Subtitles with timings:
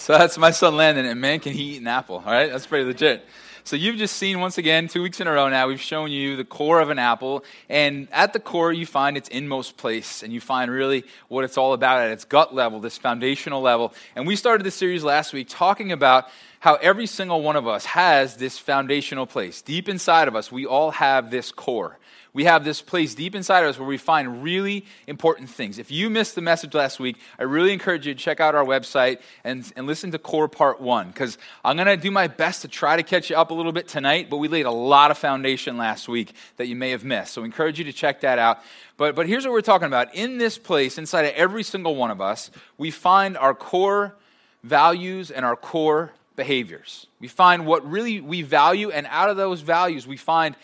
[0.00, 2.50] So that's my son Landon, and man, can he eat an apple, all right?
[2.50, 3.22] That's pretty legit.
[3.64, 6.36] So you've just seen once again, two weeks in a row now, we've shown you
[6.36, 7.44] the core of an apple.
[7.68, 11.58] And at the core, you find its inmost place, and you find really what it's
[11.58, 13.92] all about at its gut level, this foundational level.
[14.16, 16.30] And we started this series last week talking about
[16.60, 19.60] how every single one of us has this foundational place.
[19.60, 21.98] Deep inside of us, we all have this core
[22.32, 25.78] we have this place deep inside of us where we find really important things.
[25.78, 28.64] If you missed the message last week, I really encourage you to check out our
[28.64, 32.62] website and, and listen to Core Part 1, because I'm going to do my best
[32.62, 35.10] to try to catch you up a little bit tonight, but we laid a lot
[35.10, 37.34] of foundation last week that you may have missed.
[37.34, 38.60] So I encourage you to check that out.
[38.96, 40.14] But, but here's what we're talking about.
[40.14, 44.14] In this place, inside of every single one of us, we find our core
[44.62, 47.06] values and our core behaviors.
[47.18, 50.54] We find what really we value, and out of those values, we find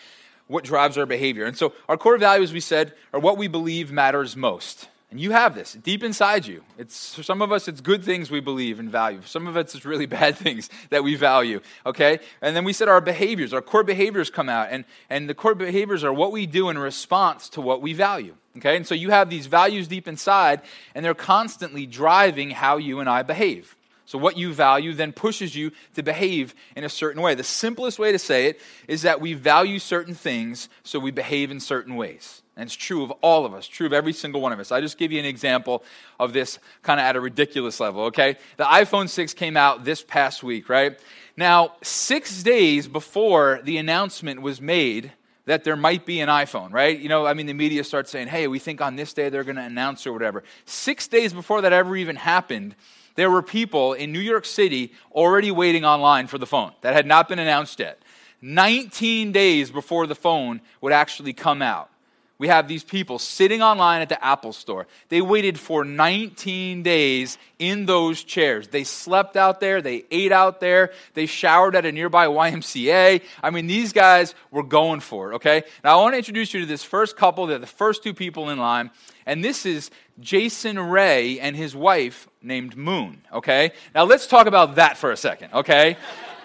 [0.47, 1.45] what drives our behavior.
[1.45, 4.89] And so, our core values, we said, are what we believe matters most.
[5.11, 6.65] And you have this deep inside you.
[6.79, 9.21] It's, for some of us, it's good things we believe and value.
[9.21, 11.61] For some of us, it's really bad things that we value.
[11.85, 12.19] Okay?
[12.43, 14.69] And then we said our behaviors, our core behaviors come out.
[14.71, 18.35] And, and the core behaviors are what we do in response to what we value.
[18.57, 18.77] Okay?
[18.77, 20.63] And so you have these values deep inside,
[20.95, 23.77] and they're constantly driving how you and I behave.
[24.07, 27.35] So, what you value then pushes you to behave in a certain way.
[27.35, 31.51] The simplest way to say it is that we value certain things, so we behave
[31.51, 32.43] in certain ways.
[32.57, 34.73] And it's true of all of us, true of every single one of us.
[34.73, 35.85] I just give you an example
[36.18, 38.37] of this kind of at a ridiculous level, okay?
[38.57, 40.98] The iPhone 6 came out this past week, right?
[41.37, 45.13] Now, six days before the announcement was made,
[45.45, 46.98] that there might be an iPhone, right?
[46.98, 49.45] You know, I mean, the media starts saying, hey, we think on this day they're
[49.45, 50.43] going to announce or whatever.
[50.65, 52.74] Six days before that ever even happened,
[53.17, 57.07] there were people in New York City already waiting online for the phone that had
[57.07, 58.01] not been announced yet.
[58.43, 61.91] 19 days before the phone would actually come out.
[62.38, 64.87] We have these people sitting online at the Apple store.
[65.09, 68.69] They waited for 19 days in those chairs.
[68.69, 73.22] They slept out there, they ate out there, they showered at a nearby YMCA.
[73.42, 75.64] I mean, these guys were going for it, okay?
[75.82, 77.46] Now, I want to introduce you to this first couple.
[77.46, 78.91] They're the first two people in line.
[79.25, 83.72] And this is Jason Ray and his wife named Moon, okay?
[83.94, 85.96] Now let's talk about that for a second, okay?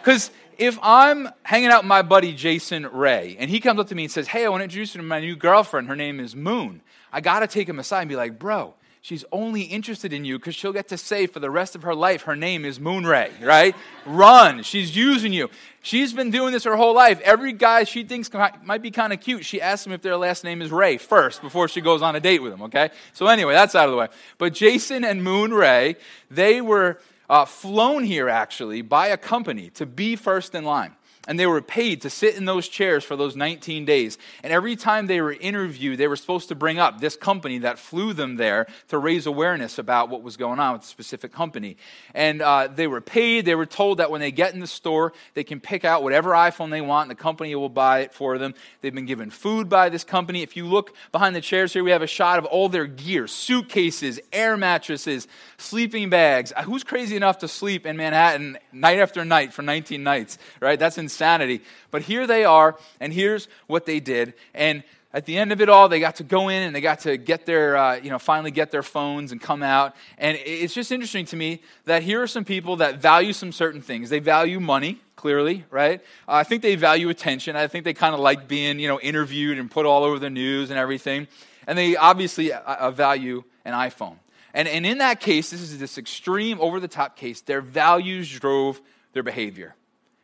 [0.01, 0.31] Because
[0.61, 4.03] if I'm hanging out with my buddy Jason Ray and he comes up to me
[4.03, 6.35] and says, Hey, I want to introduce you to my new girlfriend, her name is
[6.35, 10.23] Moon, I got to take him aside and be like, Bro, she's only interested in
[10.23, 12.77] you because she'll get to say for the rest of her life her name is
[12.77, 13.75] Moonray, right?
[14.05, 14.61] Run.
[14.61, 15.49] She's using you.
[15.81, 17.19] She's been doing this her whole life.
[17.21, 18.29] Every guy she thinks
[18.63, 21.41] might be kind of cute, she asks them if their last name is Ray first
[21.41, 22.91] before she goes on a date with them, okay?
[23.13, 24.09] So, anyway, that's out of the way.
[24.37, 25.95] But Jason and Moon Ray,
[26.29, 26.99] they were
[27.31, 30.93] uh, flown here actually by a company to be first in line
[31.27, 34.17] and they were paid to sit in those chairs for those 19 days.
[34.43, 37.77] And every time they were interviewed, they were supposed to bring up this company that
[37.77, 41.77] flew them there to raise awareness about what was going on with the specific company.
[42.15, 43.45] And uh, they were paid.
[43.45, 46.31] They were told that when they get in the store, they can pick out whatever
[46.31, 48.55] iPhone they want, and the company will buy it for them.
[48.81, 50.41] They've been given food by this company.
[50.41, 53.27] If you look behind the chairs here, we have a shot of all their gear
[53.27, 55.27] suitcases, air mattresses,
[55.57, 56.51] sleeping bags.
[56.65, 60.79] Who's crazy enough to sleep in Manhattan night after night for 19 nights, right?
[60.79, 61.61] That's insane insanity.
[61.91, 64.33] But here they are, and here's what they did.
[64.55, 64.83] And
[65.13, 67.17] at the end of it all, they got to go in and they got to
[67.17, 69.93] get their, uh, you know, finally get their phones and come out.
[70.17, 73.81] And it's just interesting to me that here are some people that value some certain
[73.81, 74.09] things.
[74.09, 76.01] They value money, clearly, right?
[76.27, 77.55] Uh, I think they value attention.
[77.55, 80.29] I think they kind of like being, you know, interviewed and put all over the
[80.29, 81.27] news and everything.
[81.67, 84.15] And they obviously uh, uh value an iPhone.
[84.53, 88.27] And, and in that case, this is this extreme, over the top case, their values
[88.39, 88.81] drove
[89.13, 89.75] their behavior.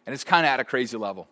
[0.07, 1.27] And it's kind of at a crazy level.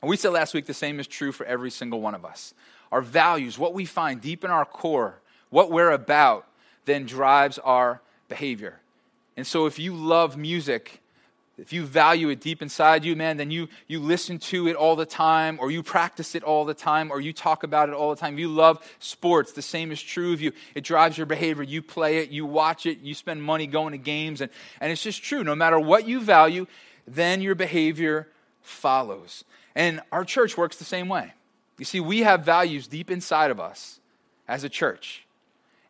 [0.00, 2.54] And we said last week the same is true for every single one of us.
[2.92, 5.20] Our values, what we find deep in our core,
[5.50, 6.46] what we're about,
[6.84, 8.80] then drives our behavior.
[9.36, 11.00] And so if you love music,
[11.58, 14.94] if you value it deep inside you, man, then you, you listen to it all
[14.94, 18.10] the time, or you practice it all the time, or you talk about it all
[18.10, 18.34] the time.
[18.34, 20.52] If you love sports, the same is true of you.
[20.74, 21.62] It drives your behavior.
[21.62, 24.50] You play it, you watch it, you spend money going to games, and,
[24.80, 25.42] and it's just true.
[25.42, 26.66] No matter what you value,
[27.06, 28.28] then your behavior
[28.62, 29.44] follows.
[29.74, 31.32] And our church works the same way.
[31.78, 34.00] You see, we have values deep inside of us
[34.46, 35.26] as a church.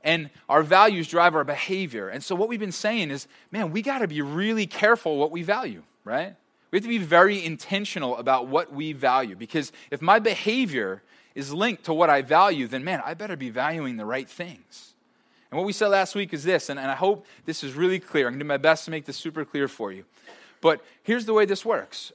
[0.03, 2.09] And our values drive our behavior.
[2.09, 5.31] And so, what we've been saying is, man, we got to be really careful what
[5.31, 6.37] we value, right?
[6.71, 9.37] We have to be very intentional about what we value.
[9.37, 11.03] Because if my behavior
[11.35, 14.95] is linked to what I value, then, man, I better be valuing the right things.
[15.51, 18.01] And what we said last week is this, and, and I hope this is really
[18.01, 18.27] clear.
[18.27, 20.05] I'm going to do my best to make this super clear for you.
[20.65, 22.11] But here's the way this works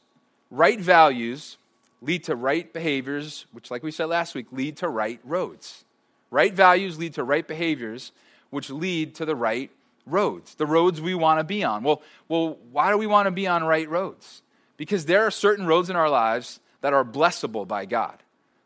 [0.49, 1.57] right values
[2.01, 5.85] lead to right behaviors, which, like we said last week, lead to right roads.
[6.31, 8.11] Right values lead to right behaviors,
[8.49, 9.69] which lead to the right
[10.07, 11.83] roads, the roads we want to be on.
[11.83, 14.41] Well, well, why do we want to be on right roads?
[14.77, 18.17] Because there are certain roads in our lives that are blessable by God.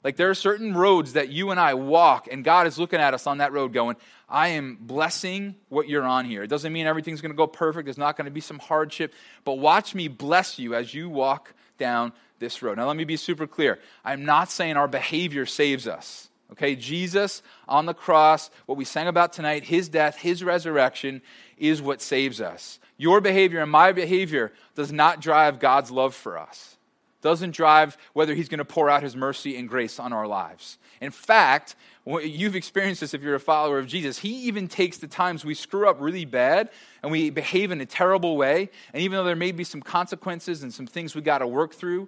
[0.04, 3.14] Like there are certain roads that you and I walk, and God is looking at
[3.14, 3.96] us on that road going,
[4.28, 6.44] I am blessing what you're on here.
[6.44, 7.86] It doesn't mean everything's going to go perfect.
[7.86, 9.14] There's not going to be some hardship,
[9.46, 12.78] but watch me bless you as you walk down this road.
[12.78, 13.80] Now, let me be super clear.
[14.04, 16.30] I'm not saying our behavior saves us.
[16.52, 21.22] Okay, Jesus on the cross, what we sang about tonight, his death, his resurrection
[21.58, 22.80] is what saves us.
[22.98, 26.78] Your behavior and my behavior does not drive God's love for us
[27.24, 30.78] doesn't drive whether he's going to pour out his mercy and grace on our lives.
[31.02, 31.76] In fact,
[32.06, 34.20] you've experienced this if you're a follower of Jesus.
[34.20, 36.70] He even takes the times we screw up really bad
[37.02, 40.62] and we behave in a terrible way, and even though there may be some consequences
[40.62, 42.08] and some things we got to work through,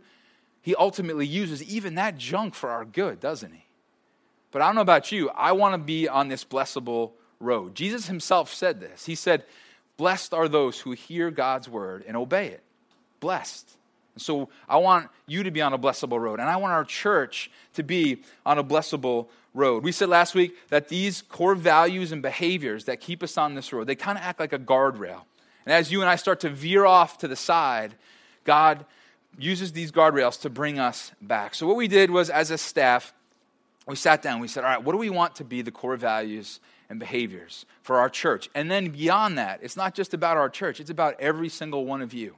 [0.62, 3.66] he ultimately uses even that junk for our good, doesn't he?
[4.52, 7.76] But I don't know about you, I want to be on this blessable road.
[7.76, 9.06] Jesus himself said this.
[9.06, 9.44] He said,
[9.98, 12.64] Blessed are those who hear God's word and obey it.
[13.20, 13.70] Blessed.
[14.18, 17.52] So I want you to be on a blessable road, and I want our church
[17.74, 19.84] to be on a blessable road.
[19.84, 23.74] We said last week that these core values and behaviors that keep us on this
[23.74, 25.22] road, they kind of act like a guardrail.
[25.66, 27.96] And as you and I start to veer off to the side,
[28.44, 28.86] God
[29.38, 31.56] uses these guardrails to bring us back.
[31.56, 33.14] So what we did was as a staff,
[33.88, 35.98] we sat down, we said, all right, what do we want to be the core
[35.98, 36.60] values
[36.90, 38.50] and behaviors for our church?
[38.56, 42.02] And then beyond that, it's not just about our church, it's about every single one
[42.02, 42.36] of you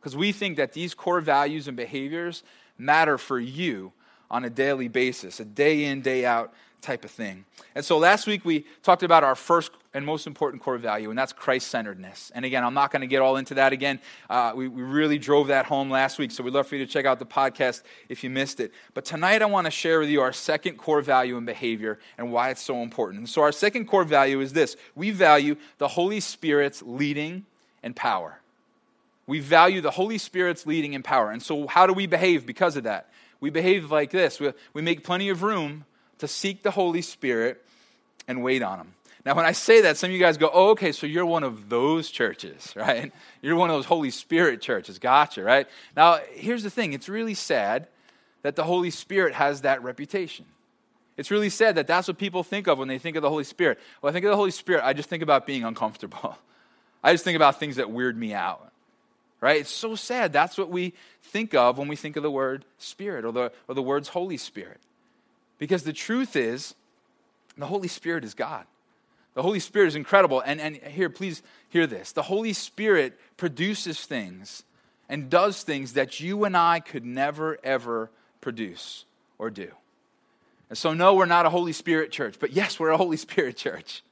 [0.00, 2.42] because we think that these core values and behaviors
[2.78, 3.92] matter for you
[4.30, 7.44] on a daily basis, a day in, day out type of thing.
[7.74, 11.18] And so last week we talked about our first and most important core value, and
[11.18, 12.30] that's Christ centeredness.
[12.34, 13.98] And again, I'm not going to get all into that again.
[14.28, 16.90] Uh, we, we really drove that home last week, so we'd love for you to
[16.90, 18.72] check out the podcast if you missed it.
[18.94, 22.32] But tonight I want to share with you our second core value and behavior and
[22.32, 23.18] why it's so important.
[23.18, 27.44] And so our second core value is this we value the Holy Spirit's leading
[27.82, 28.40] and power.
[29.30, 31.30] We value the Holy Spirit's leading and power.
[31.30, 33.12] And so, how do we behave because of that?
[33.38, 35.84] We behave like this we, we make plenty of room
[36.18, 37.64] to seek the Holy Spirit
[38.26, 38.94] and wait on Him.
[39.24, 41.44] Now, when I say that, some of you guys go, oh, okay, so you're one
[41.44, 43.12] of those churches, right?
[43.40, 44.98] You're one of those Holy Spirit churches.
[44.98, 45.68] Gotcha, right?
[45.96, 47.86] Now, here's the thing it's really sad
[48.42, 50.44] that the Holy Spirit has that reputation.
[51.16, 53.44] It's really sad that that's what people think of when they think of the Holy
[53.44, 53.78] Spirit.
[54.00, 56.36] When I think of the Holy Spirit, I just think about being uncomfortable.
[57.04, 58.70] I just think about things that weird me out
[59.40, 59.60] right?
[59.60, 60.32] It's so sad.
[60.32, 63.74] That's what we think of when we think of the word Spirit or the, or
[63.74, 64.80] the words Holy Spirit.
[65.58, 66.74] Because the truth is,
[67.56, 68.64] the Holy Spirit is God.
[69.34, 70.40] The Holy Spirit is incredible.
[70.40, 72.12] And, and here, please hear this.
[72.12, 74.64] The Holy Spirit produces things
[75.08, 78.10] and does things that you and I could never, ever
[78.40, 79.04] produce
[79.38, 79.70] or do.
[80.68, 83.56] And so, no, we're not a Holy Spirit church, but yes, we're a Holy Spirit
[83.56, 84.02] church.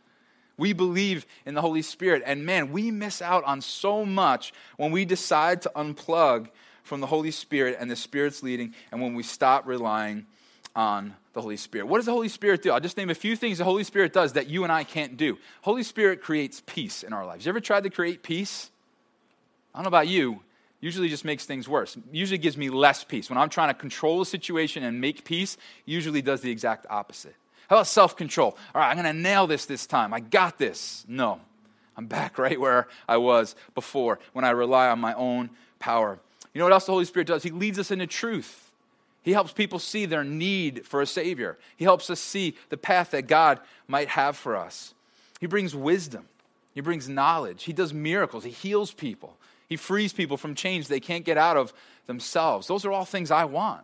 [0.58, 2.22] We believe in the Holy Spirit.
[2.26, 6.48] And man, we miss out on so much when we decide to unplug
[6.82, 10.26] from the Holy Spirit and the Spirit's leading and when we stop relying
[10.74, 11.86] on the Holy Spirit.
[11.86, 12.72] What does the Holy Spirit do?
[12.72, 15.16] I'll just name a few things the Holy Spirit does that you and I can't
[15.16, 15.38] do.
[15.62, 17.46] Holy Spirit creates peace in our lives.
[17.46, 18.70] You ever tried to create peace?
[19.74, 20.40] I don't know about you.
[20.80, 21.96] Usually just makes things worse.
[22.12, 23.28] Usually gives me less peace.
[23.28, 27.34] When I'm trying to control a situation and make peace, usually does the exact opposite.
[27.68, 28.56] How about self control?
[28.74, 30.12] All right, I'm going to nail this this time.
[30.14, 31.04] I got this.
[31.06, 31.40] No,
[31.96, 36.18] I'm back right where I was before when I rely on my own power.
[36.52, 37.42] You know what else the Holy Spirit does?
[37.42, 38.72] He leads us into truth.
[39.22, 41.58] He helps people see their need for a Savior.
[41.76, 44.94] He helps us see the path that God might have for us.
[45.38, 46.28] He brings wisdom,
[46.74, 49.36] He brings knowledge, He does miracles, He heals people,
[49.68, 51.74] He frees people from chains they can't get out of
[52.06, 52.68] themselves.
[52.68, 53.82] Those are all things I want.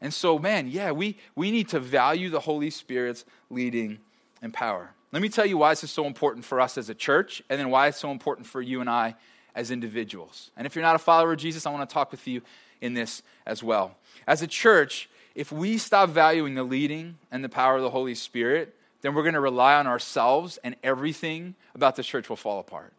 [0.00, 3.98] And so, man, yeah, we, we need to value the Holy Spirit's leading
[4.42, 4.90] and power.
[5.12, 7.58] Let me tell you why this is so important for us as a church, and
[7.58, 9.14] then why it's so important for you and I
[9.54, 10.50] as individuals.
[10.56, 12.42] And if you're not a follower of Jesus, I want to talk with you
[12.80, 13.96] in this as well.
[14.26, 18.14] As a church, if we stop valuing the leading and the power of the Holy
[18.14, 22.58] Spirit, then we're going to rely on ourselves, and everything about the church will fall
[22.58, 22.92] apart.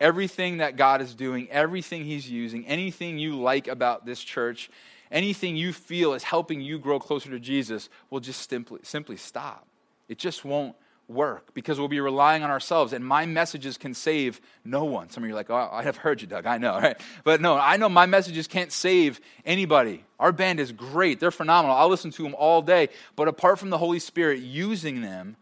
[0.00, 4.68] Everything that God is doing, everything He's using, anything you like about this church
[5.10, 9.66] anything you feel is helping you grow closer to Jesus will just simply, simply stop.
[10.08, 10.76] It just won't
[11.08, 15.08] work because we'll be relying on ourselves and my messages can save no one.
[15.10, 16.46] Some of you are like, oh, I have heard you, Doug.
[16.46, 17.00] I know, right?
[17.24, 20.04] But no, I know my messages can't save anybody.
[20.18, 21.20] Our band is great.
[21.20, 21.76] They're phenomenal.
[21.76, 22.88] I'll listen to them all day.
[23.14, 25.36] But apart from the Holy Spirit using them,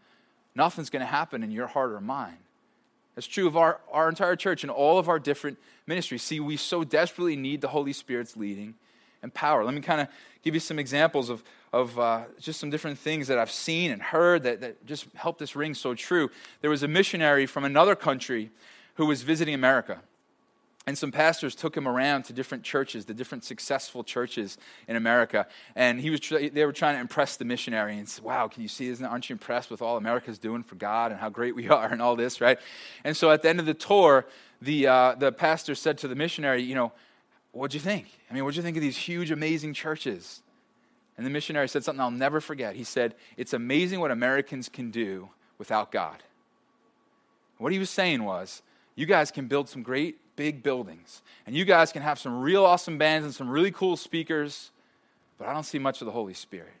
[0.55, 2.37] nothing's going to happen in your heart or mind.
[3.15, 5.57] That's true of our, our entire church and all of our different
[5.87, 6.21] ministries.
[6.21, 8.75] See, we so desperately need the Holy Spirit's leading
[9.25, 9.65] and power.
[9.65, 10.07] Let me kind of
[10.43, 14.01] give you some examples of, of uh, just some different things that I've seen and
[14.01, 16.29] heard that, that just helped this ring so true.
[16.61, 18.51] There was a missionary from another country
[18.93, 19.99] who was visiting America.
[20.87, 25.47] And some pastors took him around to different churches, the different successful churches in America.
[25.75, 28.67] And he was, they were trying to impress the missionary and said, Wow, can you
[28.67, 31.67] see, isn't, aren't you impressed with all America's doing for God and how great we
[31.69, 32.59] are and all this, right?
[33.03, 34.27] And so at the end of the tour,
[34.61, 36.91] the, uh, the pastor said to the missionary, You know,
[37.55, 38.07] what'd you think?
[38.29, 40.41] I mean, what'd you think of these huge, amazing churches?
[41.17, 42.75] And the missionary said something I'll never forget.
[42.75, 46.23] He said, It's amazing what Americans can do without God.
[47.57, 48.61] What he was saying was,
[48.95, 51.21] You guys can build some great big buildings.
[51.45, 54.71] And you guys can have some real awesome bands and some really cool speakers,
[55.37, 56.73] but I don't see much of the Holy Spirit.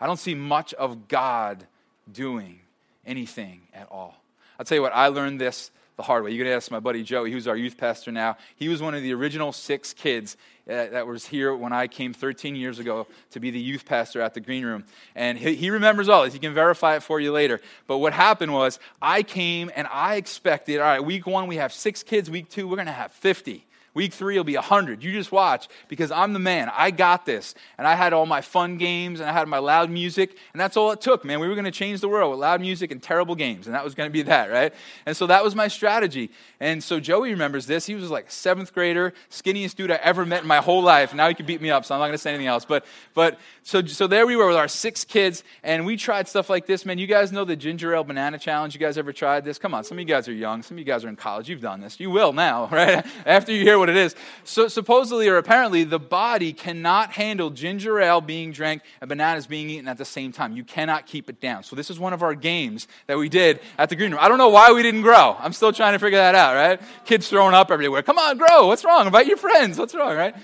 [0.00, 1.66] I don't see much of God
[2.10, 2.60] doing
[3.04, 4.22] anything at all.
[4.58, 6.30] I'll tell you what, I learned this the hard way.
[6.30, 8.36] Going to ask my buddy Joey, who's our youth pastor now.
[8.54, 10.36] He was one of the original six kids
[10.68, 14.22] uh, that was here when I came 13 years ago to be the youth pastor
[14.22, 14.84] at the Green Room.
[15.16, 16.32] And he, he remembers all this.
[16.32, 17.60] He can verify it for you later.
[17.88, 21.72] But what happened was, I came and I expected, all right, week one, we have
[21.72, 22.30] six kids.
[22.30, 23.66] Week two, we're going to have 50.
[23.94, 25.02] Week three will be 100.
[25.02, 26.70] You just watch because I'm the man.
[26.72, 27.54] I got this.
[27.78, 30.36] And I had all my fun games and I had my loud music.
[30.52, 31.40] And that's all it took, man.
[31.40, 33.66] We were going to change the world with loud music and terrible games.
[33.66, 34.74] And that was going to be that, right?
[35.06, 36.30] And so that was my strategy.
[36.60, 37.86] And so Joey remembers this.
[37.86, 41.14] He was like seventh grader, skinniest dude I ever met in my whole life.
[41.14, 42.64] Now he can beat me up, so I'm not going to say anything else.
[42.64, 45.44] But, but so, so there we were with our six kids.
[45.62, 46.98] And we tried stuff like this, man.
[46.98, 48.74] You guys know the ginger ale banana challenge?
[48.74, 49.58] You guys ever tried this?
[49.58, 49.84] Come on.
[49.84, 50.62] Some of you guys are young.
[50.62, 51.48] Some of you guys are in college.
[51.48, 51.98] You've done this.
[51.98, 53.04] You will now, right?
[53.26, 54.14] After you hear what it is.
[54.44, 59.70] So, supposedly or apparently, the body cannot handle ginger ale being drank and bananas being
[59.70, 60.56] eaten at the same time.
[60.56, 61.62] You cannot keep it down.
[61.62, 64.20] So, this is one of our games that we did at the green room.
[64.22, 65.36] I don't know why we didn't grow.
[65.38, 66.80] I'm still trying to figure that out, right?
[67.04, 68.02] Kids throwing up everywhere.
[68.02, 68.66] Come on, grow.
[68.66, 69.06] What's wrong?
[69.06, 69.78] Invite your friends.
[69.78, 70.34] What's wrong, right?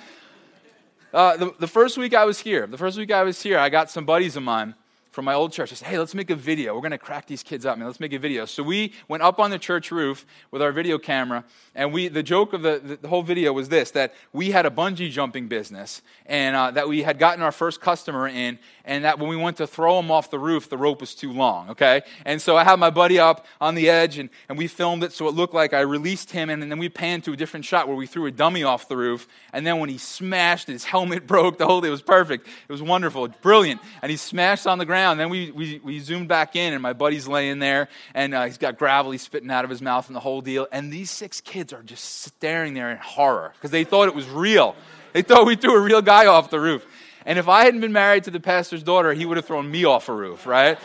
[1.13, 3.69] Uh, the, the first week I was here, the first week I was here, I
[3.69, 4.75] got some buddies of mine
[5.15, 5.71] from my old church.
[5.71, 6.75] I said, hey, let's make a video.
[6.75, 7.87] We're going to crack these kids up, man.
[7.87, 8.47] Let's make a video.
[8.47, 12.25] So we went up on the church roof with our video camera, and we, the
[12.25, 16.03] joke of the, the whole video was this that we had a bungee jumping business,
[16.27, 19.57] and uh, that we had gotten our first customer in, and that when we went
[19.59, 22.03] to throw him off the roof, the rope was too long, okay?
[22.25, 25.13] And so I had my buddy up on the edge, and, and we filmed it
[25.13, 27.65] so it looked like I released him, and, and then we panned to a different
[27.65, 30.83] shot where we threw a dummy off the roof, and then when he smashed, his
[30.95, 32.49] helmet broke, the whole thing was perfect.
[32.49, 33.81] It was wonderful, brilliant.
[34.03, 35.19] And he smashed on the ground down.
[35.19, 38.57] Then we, we, we zoomed back in, and my buddy's laying there, and uh, he's
[38.57, 40.67] got gravel he's spitting out of his mouth and the whole deal.
[40.73, 44.29] And these six kids are just staring there in horror because they thought it was
[44.29, 44.75] real.
[45.13, 46.87] They thought we threw a real guy off the roof.
[47.27, 49.85] And if I hadn't been married to the pastor's daughter, he would have thrown me
[49.85, 50.79] off a roof, right?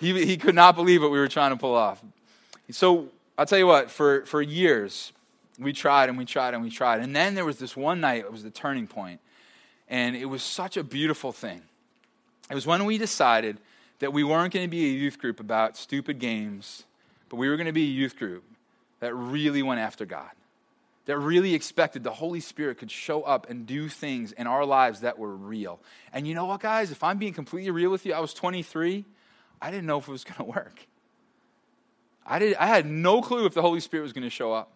[0.00, 2.02] He, he could not believe what we were trying to pull off.
[2.70, 3.08] So
[3.38, 5.12] I'll tell you what, for, for years,
[5.58, 7.00] we tried and we tried and we tried.
[7.00, 9.20] And then there was this one night, it was the turning point,
[9.88, 11.62] And it was such a beautiful thing.
[12.50, 13.58] It was when we decided
[14.00, 16.84] that we weren't going to be a youth group about stupid games,
[17.28, 18.42] but we were going to be a youth group
[18.98, 20.30] that really went after God,
[21.06, 25.00] that really expected the Holy Spirit could show up and do things in our lives
[25.00, 25.78] that were real.
[26.12, 26.90] And you know what, guys?
[26.90, 29.04] If I'm being completely real with you, I was 23.
[29.62, 30.86] I didn't know if it was going to work.
[32.26, 34.70] I, did, I had no clue if the Holy Spirit was going to show up.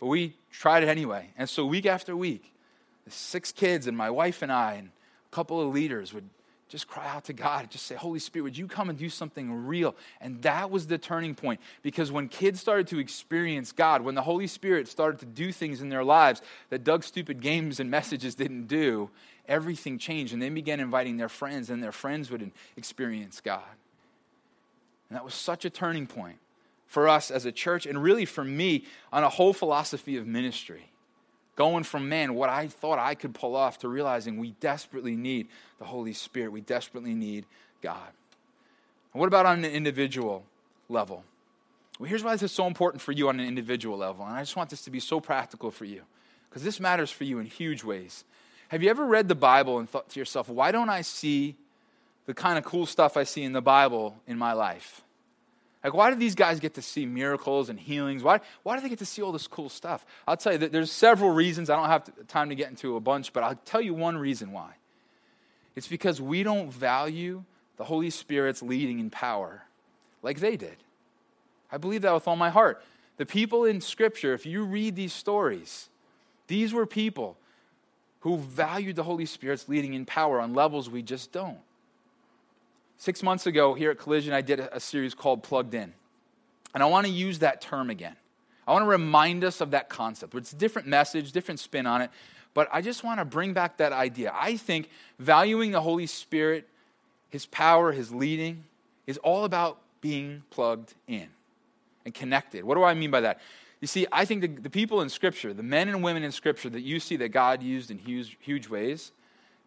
[0.00, 1.30] But we tried it anyway.
[1.38, 2.52] And so, week after week,
[3.04, 4.90] the six kids and my wife and I and
[5.32, 6.28] couple of leaders would
[6.68, 7.70] just cry out to God.
[7.70, 9.94] Just say, Holy Spirit, would you come and do something real?
[10.22, 11.60] And that was the turning point.
[11.82, 15.82] Because when kids started to experience God, when the Holy Spirit started to do things
[15.82, 19.10] in their lives that Doug's stupid games and messages didn't do,
[19.46, 20.32] everything changed.
[20.32, 23.62] And they began inviting their friends, and their friends would experience God.
[25.10, 26.38] And that was such a turning point
[26.86, 30.91] for us as a church, and really for me on a whole philosophy of ministry.
[31.54, 35.48] Going from, man, what I thought I could pull off to realizing we desperately need
[35.78, 36.50] the Holy Spirit.
[36.52, 37.44] We desperately need
[37.82, 38.12] God.
[39.12, 40.44] And what about on an individual
[40.88, 41.24] level?
[41.98, 44.24] Well, here's why this is so important for you on an individual level.
[44.24, 46.02] And I just want this to be so practical for you
[46.48, 48.24] because this matters for you in huge ways.
[48.68, 51.56] Have you ever read the Bible and thought to yourself, why don't I see
[52.24, 55.02] the kind of cool stuff I see in the Bible in my life?
[55.82, 58.22] Like, why do these guys get to see miracles and healings?
[58.22, 60.06] Why, why do they get to see all this cool stuff?
[60.28, 61.70] I'll tell you, there's several reasons.
[61.70, 64.52] I don't have time to get into a bunch, but I'll tell you one reason
[64.52, 64.74] why.
[65.74, 67.44] It's because we don't value
[67.76, 69.64] the Holy Spirit's leading in power
[70.22, 70.76] like they did.
[71.70, 72.82] I believe that with all my heart.
[73.16, 75.88] The people in Scripture, if you read these stories,
[76.46, 77.36] these were people
[78.20, 81.58] who valued the Holy Spirit's leading in power on levels we just don't.
[83.02, 85.92] Six months ago here at Collision, I did a, series called Plugged In.
[86.72, 88.14] And I want to use that term again
[88.64, 90.36] I want to remind us of that concept.
[90.36, 92.10] It's a different message, different spin on it,
[92.54, 94.32] but I just want to bring back that idea.
[94.32, 96.68] I think valuing the Holy Spirit,
[97.28, 98.62] His power, His leading,
[99.08, 101.26] is all about being plugged in
[102.04, 102.62] and connected.
[102.62, 103.40] What do I mean by that?
[103.80, 106.70] You see, I think the, the people in Scripture, the men and women in Scripture
[106.70, 109.10] that you see that God used in huge, huge ways,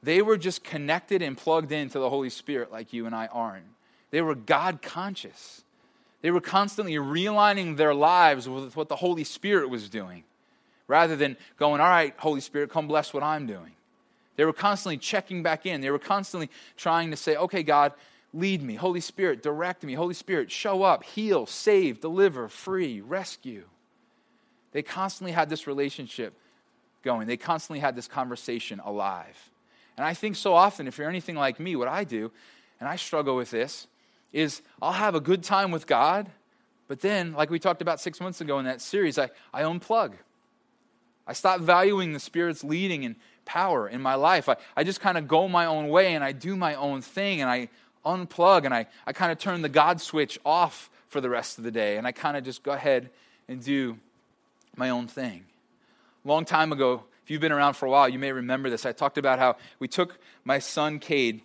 [0.06, 3.66] they were just connected and plugged into the Holy Spirit like you and I aren't.
[4.12, 5.64] They were God conscious.
[6.22, 10.24] They were constantly realigning their lives with what the Holy Spirit was doing
[10.88, 13.72] rather than going, All right, Holy Spirit, come bless what I'm doing.
[14.36, 15.82] They were constantly checking back in.
[15.82, 17.94] They were constantly trying to say, Okay, God,
[18.32, 18.76] lead me.
[18.76, 19.96] Holy Spirit, direct me.
[19.96, 23.64] Holy Spirit, show up, heal, save, deliver, free, rescue.
[24.72, 26.34] They constantly had this relationship
[27.02, 29.52] going, they constantly had this conversation alive.
[29.98, 32.32] And I think so often, if you're anything like me, what I do,
[32.80, 33.88] and I struggle with this,
[34.34, 36.30] is I'll have a good time with God,
[36.88, 40.14] but then, like we talked about six months ago in that series, I, I unplug.
[41.28, 44.48] I stop valuing the Spirit's leading and power in my life.
[44.50, 47.42] I, I just kind of go my own way and I do my own thing
[47.42, 47.70] and I
[48.06, 51.64] unplug and I, I kind of turn the God switch off for the rest of
[51.64, 53.10] the day and I kind of just go ahead
[53.48, 53.98] and do
[54.76, 55.46] my own thing.
[56.24, 58.86] Long time ago, if you've been around for a while, you may remember this.
[58.86, 61.42] I talked about how we took my son Cade,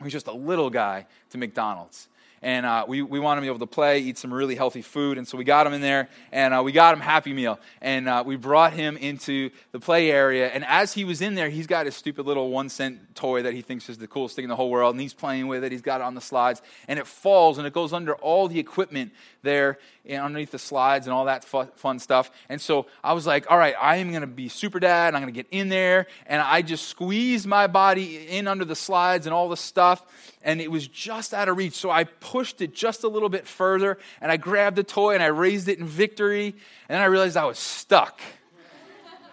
[0.00, 2.08] who's just a little guy, to McDonald's
[2.42, 4.82] and uh, we, we want him to be able to play, eat some really healthy
[4.82, 5.16] food.
[5.16, 7.60] And so we got him in there, and uh, we got him Happy Meal.
[7.80, 10.48] And uh, we brought him into the play area.
[10.48, 13.54] And as he was in there, he's got his stupid little one cent toy that
[13.54, 14.94] he thinks is the coolest thing in the whole world.
[14.94, 15.70] And he's playing with it.
[15.70, 16.60] He's got it on the slides.
[16.88, 19.78] And it falls, and it goes under all the equipment there
[20.10, 22.30] underneath the slides and all that fun stuff.
[22.48, 25.14] And so I was like, all right, I am going to be super dad.
[25.14, 26.06] I'm going to get in there.
[26.26, 30.04] And I just squeezed my body in under the slides and all the stuff.
[30.42, 31.74] And it was just out of reach.
[31.74, 33.98] So I pushed it just a little bit further.
[34.20, 36.46] And I grabbed the toy and I raised it in victory.
[36.46, 38.20] And then I realized I was stuck.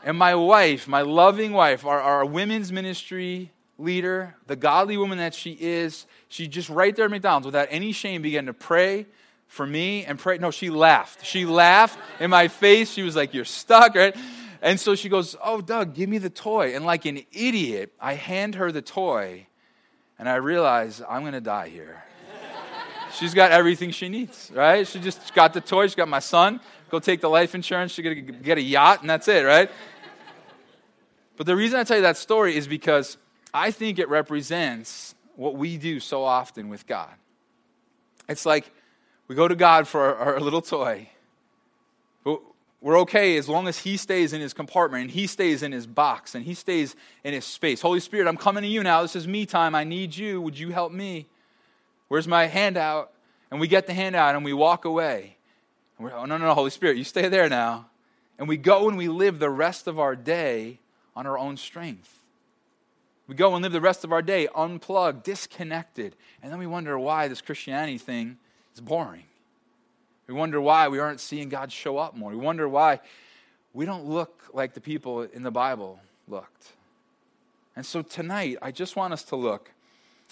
[0.04, 5.34] And my wife, my loving wife, our, our women's ministry leader, the godly woman that
[5.34, 9.08] she is, she just right there at McDonald's without any shame began to pray
[9.50, 10.38] for me and pray.
[10.38, 11.26] No, she laughed.
[11.26, 12.92] She laughed in my face.
[12.92, 14.16] She was like, You're stuck, right?
[14.62, 16.76] And so she goes, Oh, Doug, give me the toy.
[16.76, 19.48] And like an idiot, I hand her the toy
[20.18, 22.04] and I realize I'm going to die here.
[23.16, 24.88] She's got everything she needs, right?
[24.88, 25.88] She just got the toy.
[25.88, 26.60] She got my son.
[26.90, 27.92] Go take the life insurance.
[27.92, 29.70] She's going to get a yacht, and that's it, right?
[31.36, 33.18] But the reason I tell you that story is because
[33.54, 37.14] I think it represents what we do so often with God.
[38.28, 38.72] It's like
[39.30, 41.08] we go to God for our, our little toy.
[42.26, 42.42] But
[42.82, 45.88] we're okay as long as He stays in His compartment and He stays in His
[45.88, 47.80] box and He stays in His space.
[47.80, 49.04] Holy Spirit, I'm coming to you now.
[49.04, 49.76] This is me time.
[49.76, 50.42] I need you.
[50.42, 51.28] Would you help me?
[52.10, 53.12] Where's my handout?
[53.52, 55.38] And we get the handout and we walk away.
[55.98, 57.88] And we're, oh, no, no, no, Holy Spirit, you stay there now.
[58.40, 60.80] And we go and we live the rest of our day
[61.16, 62.16] on our own strength.
[63.28, 66.16] We go and live the rest of our day unplugged, disconnected.
[66.42, 68.38] And then we wonder why this Christianity thing
[68.80, 69.24] it's boring.
[70.28, 72.32] We wonder why we aren't seeing God show up more.
[72.32, 73.02] We wonder why
[73.74, 76.74] we don't look like the people in the Bible looked.
[77.76, 79.72] And so tonight, I just want us to look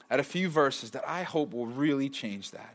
[0.09, 2.73] at a few verses that I hope will really change that.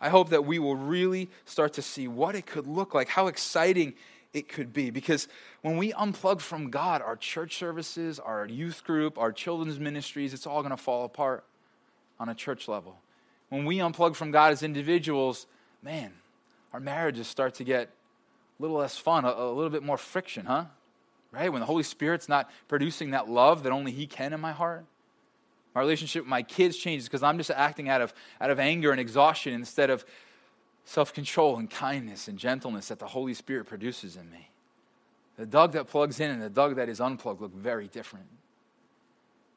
[0.00, 3.26] I hope that we will really start to see what it could look like, how
[3.26, 3.94] exciting
[4.32, 4.90] it could be.
[4.90, 5.26] Because
[5.62, 10.46] when we unplug from God, our church services, our youth group, our children's ministries, it's
[10.46, 11.42] all going to fall apart
[12.20, 12.98] on a church level
[13.50, 15.46] when we unplug from God as individuals,
[15.82, 16.12] man,
[16.72, 20.46] our marriages start to get a little less fun, a, a little bit more friction,
[20.46, 20.64] huh?
[21.32, 21.52] Right?
[21.52, 24.84] When the Holy Spirit's not producing that love that only He can in my heart.
[25.74, 28.90] My relationship with my kids changes because I'm just acting out of, out of anger
[28.90, 30.04] and exhaustion instead of
[30.84, 34.50] self control and kindness and gentleness that the Holy Spirit produces in me.
[35.36, 38.26] The Doug that plugs in and the Doug that is unplugged look very different.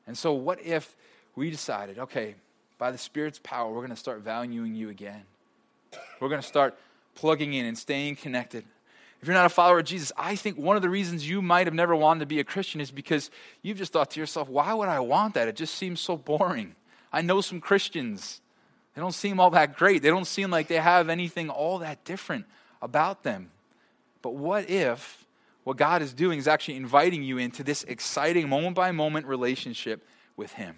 [0.06, 0.96] And so, what if
[1.36, 2.36] we decided, okay,
[2.78, 5.24] by the Spirit's power, we're going to start valuing you again.
[6.20, 6.78] We're going to start
[7.16, 8.66] plugging in and staying connected.
[9.22, 11.66] If you're not a follower of Jesus, I think one of the reasons you might
[11.66, 13.32] have never wanted to be a Christian is because
[13.62, 15.48] you've just thought to yourself, why would I want that?
[15.48, 16.76] It just seems so boring.
[17.12, 18.42] I know some Christians.
[18.94, 20.02] They don't seem all that great.
[20.02, 22.46] They don't seem like they have anything all that different
[22.82, 23.52] about them.
[24.22, 25.26] But what if
[25.64, 30.06] what God is doing is actually inviting you into this exciting moment by moment relationship
[30.36, 30.76] with Him?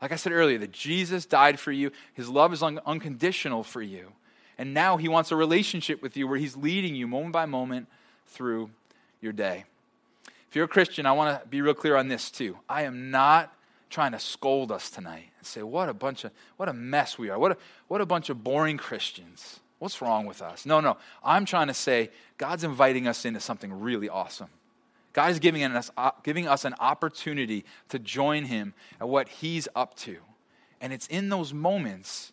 [0.00, 3.82] Like I said earlier, that Jesus died for you, his love is un- unconditional for
[3.82, 4.12] you.
[4.58, 7.88] And now he wants a relationship with you where he's leading you moment by moment
[8.26, 8.70] through
[9.20, 9.64] your day.
[10.48, 12.56] If you're a Christian, I want to be real clear on this too.
[12.68, 13.52] I am not
[13.90, 17.30] trying to scold us tonight and say, what a bunch of, what a mess we
[17.30, 17.38] are.
[17.38, 17.56] What a,
[17.88, 19.60] what a bunch of boring Christians.
[19.78, 20.64] What's wrong with us?
[20.64, 20.96] No, no.
[21.22, 24.48] I'm trying to say God's inviting us into something really awesome.
[25.16, 29.66] God is giving us, uh, giving us an opportunity to join Him at what He's
[29.74, 30.18] up to.
[30.82, 32.32] And it's in those moments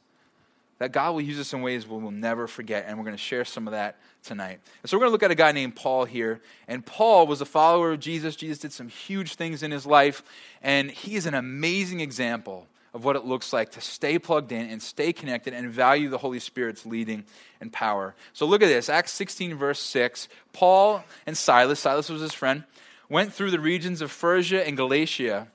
[0.79, 2.83] that God will use us in ways we will never forget.
[2.85, 4.59] And we're going to share some of that tonight.
[4.81, 6.41] And so we're going to look at a guy named Paul here.
[6.67, 8.35] And Paul was a follower of Jesus.
[8.35, 10.21] Jesus did some huge things in his life.
[10.61, 14.69] And he is an amazing example of what it looks like to stay plugged in
[14.69, 17.23] and stay connected and value the Holy Spirit's leading
[17.59, 18.13] and power.
[18.33, 20.27] So look at this Acts 16, verse 6.
[20.53, 22.63] Paul and Silas, Silas was his friend,
[23.09, 25.47] went through the regions of Phrygia and Galatia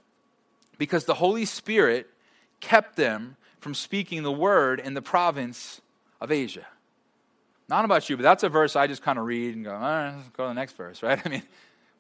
[0.79, 2.09] because the Holy Spirit
[2.61, 5.81] kept them from speaking the word in the province
[6.21, 6.67] of Asia.
[7.69, 9.81] Not about you, but that's a verse I just kind of read and go, all
[9.81, 11.21] right, let's go to the next verse, right?
[11.25, 11.43] I mean,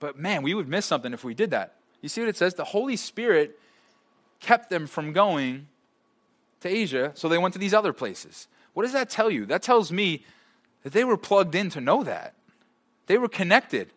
[0.00, 1.74] but man, we would miss something if we did that.
[2.00, 2.54] You see what it says?
[2.54, 3.58] The Holy Spirit
[4.40, 5.68] kept them from going
[6.60, 8.48] to Asia, so they went to these other places.
[8.74, 9.46] What does that tell you?
[9.46, 10.24] That tells me
[10.82, 12.34] that they were plugged in to know that.
[13.06, 13.90] They were connected.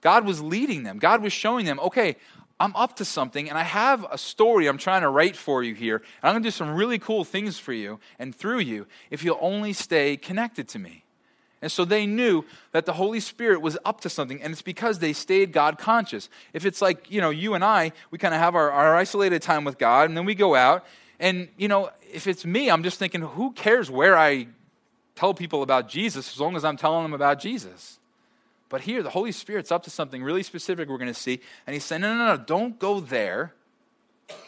[0.00, 2.16] God was leading them, God was showing them, okay,
[2.58, 5.74] I'm up to something and I have a story I'm trying to write for you
[5.74, 5.96] here.
[5.96, 9.24] And I'm going to do some really cool things for you and through you if
[9.24, 11.04] you'll only stay connected to me.
[11.62, 14.98] And so they knew that the Holy Spirit was up to something, and it's because
[14.98, 16.28] they stayed God conscious.
[16.52, 19.40] If it's like, you know, you and I, we kind of have our, our isolated
[19.40, 20.84] time with God, and then we go out,
[21.18, 24.48] and, you know, if it's me, I'm just thinking, who cares where I
[25.14, 27.98] tell people about Jesus as long as I'm telling them about Jesus?
[28.68, 31.72] But here, the Holy Spirit's up to something really specific we're going to see, and
[31.72, 33.54] He's saying, no, no, no, don't go there.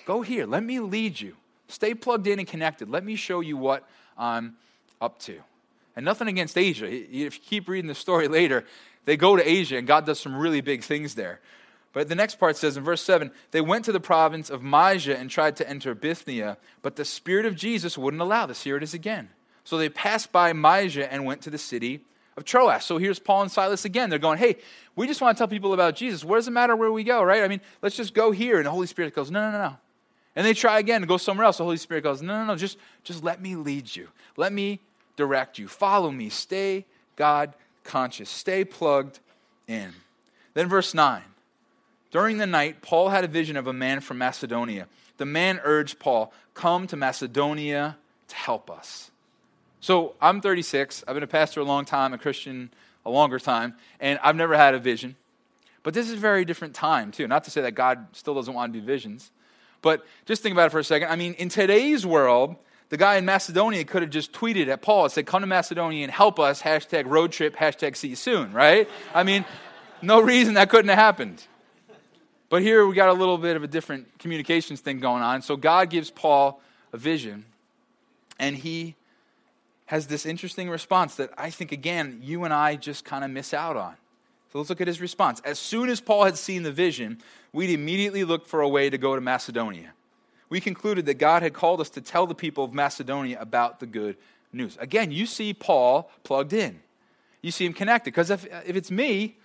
[0.05, 0.45] Go here.
[0.45, 1.37] Let me lead you.
[1.69, 2.91] Stay plugged in and connected.
[2.91, 4.57] Let me show you what I'm
[5.01, 5.41] up to.
[5.99, 6.87] And nothing against Asia.
[6.89, 8.65] If you keep reading the story later,
[9.05, 11.41] they go to Asia and God does some really big things there.
[11.93, 15.19] But the next part says in verse 7 they went to the province of Mysia
[15.19, 18.63] and tried to enter Bithynia, but the Spirit of Jesus wouldn't allow this.
[18.63, 19.31] Here it is again.
[19.65, 22.03] So they passed by Mysia and went to the city
[22.37, 22.85] of Troas.
[22.85, 24.09] So here's Paul and Silas again.
[24.09, 24.59] They're going, hey,
[24.95, 26.25] we just want to tell people about Jesus.
[26.25, 27.43] What does it matter where we go, right?
[27.43, 28.59] I mean, let's just go here.
[28.59, 29.77] And the Holy Spirit goes, no, no, no, no.
[30.37, 31.57] And they try again to go somewhere else.
[31.57, 34.07] The Holy Spirit goes, no, no, no, just, just let me lead you.
[34.37, 34.79] Let me
[35.19, 35.69] direct you.
[35.69, 36.31] Follow me.
[36.31, 37.53] Stay God
[37.85, 38.31] conscious.
[38.31, 39.19] Stay plugged
[39.67, 39.93] in.
[40.55, 41.23] Then, verse 9.
[42.11, 44.87] During the night, Paul had a vision of a man from Macedonia.
[45.19, 49.11] The man urged Paul, Come to Macedonia to help us.
[49.81, 51.05] So I'm 36.
[51.07, 52.71] I've been a pastor a long time, a Christian
[53.05, 55.17] a longer time, and I've never had a vision.
[55.83, 57.27] But this is a very different time, too.
[57.27, 59.31] Not to say that God still doesn't want to do visions,
[59.83, 61.09] but just think about it for a second.
[61.09, 62.57] I mean, in today's world,
[62.91, 66.05] the guy in Macedonia could have just tweeted at Paul and said, Come to Macedonia
[66.05, 68.89] and help us, hashtag road trip, hashtag see you soon, right?
[69.15, 69.45] I mean,
[70.01, 71.47] no reason that couldn't have happened.
[72.49, 75.43] But here we got a little bit of a different communications thing going on.
[75.43, 76.63] So God gives Paul
[76.95, 77.45] a vision,
[78.39, 78.95] and he
[79.87, 83.53] has this interesting response that I think, again, you and I just kind of miss
[83.53, 83.95] out on.
[84.51, 85.43] So let's look at his response.
[85.45, 87.19] As soon as Paul had seen the vision,
[87.53, 89.93] we'd immediately look for a way to go to Macedonia
[90.51, 93.87] we concluded that God had called us to tell the people of Macedonia about the
[93.87, 94.17] good
[94.53, 94.77] news.
[94.81, 96.81] Again, you see Paul plugged in.
[97.43, 98.11] You see him connected.
[98.11, 99.37] Because if, if it's me,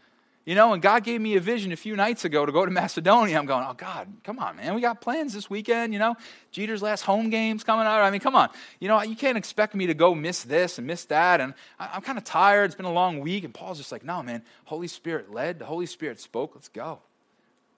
[0.46, 2.72] you know, and God gave me a vision a few nights ago to go to
[2.84, 4.76] Macedonia, I'm going, oh, God, come on, man.
[4.76, 6.16] We got plans this weekend, you know.
[6.52, 8.02] Jeter's last home game's coming out.
[8.02, 8.50] I mean, come on.
[8.80, 11.40] You know, you can't expect me to go miss this and miss that.
[11.40, 12.66] And I, am kind of tired.
[12.66, 13.44] It's been a long week.
[13.44, 14.42] And Paul's just like, no, man.
[14.66, 15.60] Holy Spirit led.
[15.60, 16.52] The Holy Spirit spoke.
[16.56, 17.00] Let's go.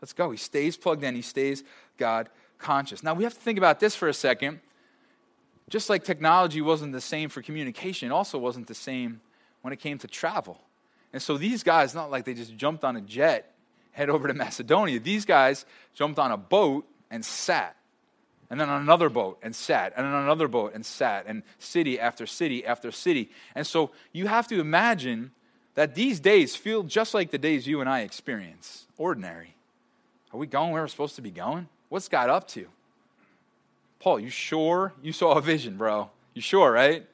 [0.01, 0.31] Let's go.
[0.31, 1.15] He stays plugged in.
[1.15, 1.63] He stays
[1.97, 3.03] God conscious.
[3.03, 4.59] Now, we have to think about this for a second.
[5.69, 9.21] Just like technology wasn't the same for communication, it also wasn't the same
[9.61, 10.61] when it came to travel.
[11.11, 13.53] And so these guys, not like they just jumped on a jet,
[13.91, 14.99] head over to Macedonia.
[14.99, 17.75] These guys jumped on a boat and sat.
[18.49, 19.93] And then on another boat and sat.
[19.95, 21.25] And on another boat and sat.
[21.27, 23.31] And city after city after city.
[23.55, 25.31] And so you have to imagine
[25.75, 29.55] that these days feel just like the days you and I experience ordinary.
[30.33, 31.69] Are we going where we're supposed to be going?
[31.89, 32.67] What's God up to?
[33.99, 36.09] Paul, you sure you saw a vision, bro?
[36.33, 37.05] You sure, right?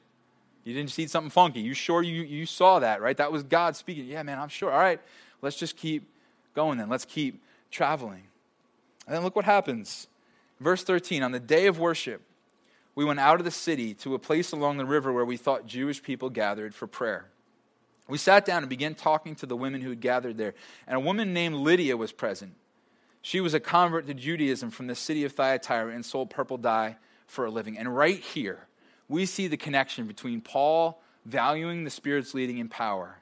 [0.64, 1.60] You didn't see something funky.
[1.60, 3.16] You sure you, you saw that, right?
[3.16, 4.06] That was God speaking.
[4.06, 4.70] Yeah, man, I'm sure.
[4.70, 5.00] All right,
[5.40, 6.06] let's just keep
[6.54, 6.88] going then.
[6.88, 8.22] Let's keep traveling.
[9.06, 10.06] And then look what happens.
[10.60, 12.22] Verse 13 On the day of worship,
[12.94, 15.66] we went out of the city to a place along the river where we thought
[15.66, 17.26] Jewish people gathered for prayer.
[18.08, 20.54] We sat down and began talking to the women who had gathered there.
[20.86, 22.52] And a woman named Lydia was present.
[23.22, 26.96] She was a convert to Judaism from the city of Thyatira and sold purple dye
[27.26, 27.78] for a living.
[27.78, 28.66] And right here,
[29.08, 33.18] we see the connection between Paul valuing the Spirit's leading in power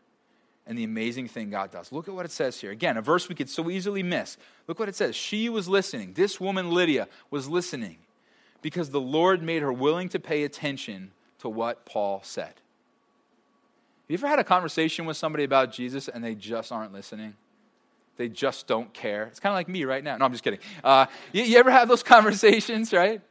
[0.66, 1.92] and the amazing thing God does.
[1.92, 2.70] Look at what it says here.
[2.70, 4.38] Again, a verse we could so easily miss.
[4.66, 5.16] Look what it says.
[5.16, 6.14] She was listening.
[6.14, 7.98] This woman, Lydia, was listening
[8.62, 12.46] because the Lord made her willing to pay attention to what Paul said.
[12.46, 12.54] Have
[14.08, 17.34] you ever had a conversation with somebody about Jesus and they just aren't listening?
[18.20, 19.24] They just don't care.
[19.28, 20.18] It's kind of like me right now.
[20.18, 20.58] No, I'm just kidding.
[20.84, 23.22] Uh, you, you ever have those conversations, right?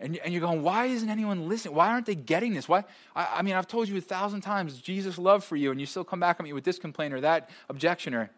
[0.00, 1.74] And, and you're going, why isn't anyone listening?
[1.74, 2.70] Why aren't they getting this?
[2.70, 2.84] Why?
[3.14, 5.84] I, I mean, I've told you a thousand times Jesus' love for you, and you
[5.84, 8.14] still come back at me with this complaint or that objection.
[8.14, 8.30] Or,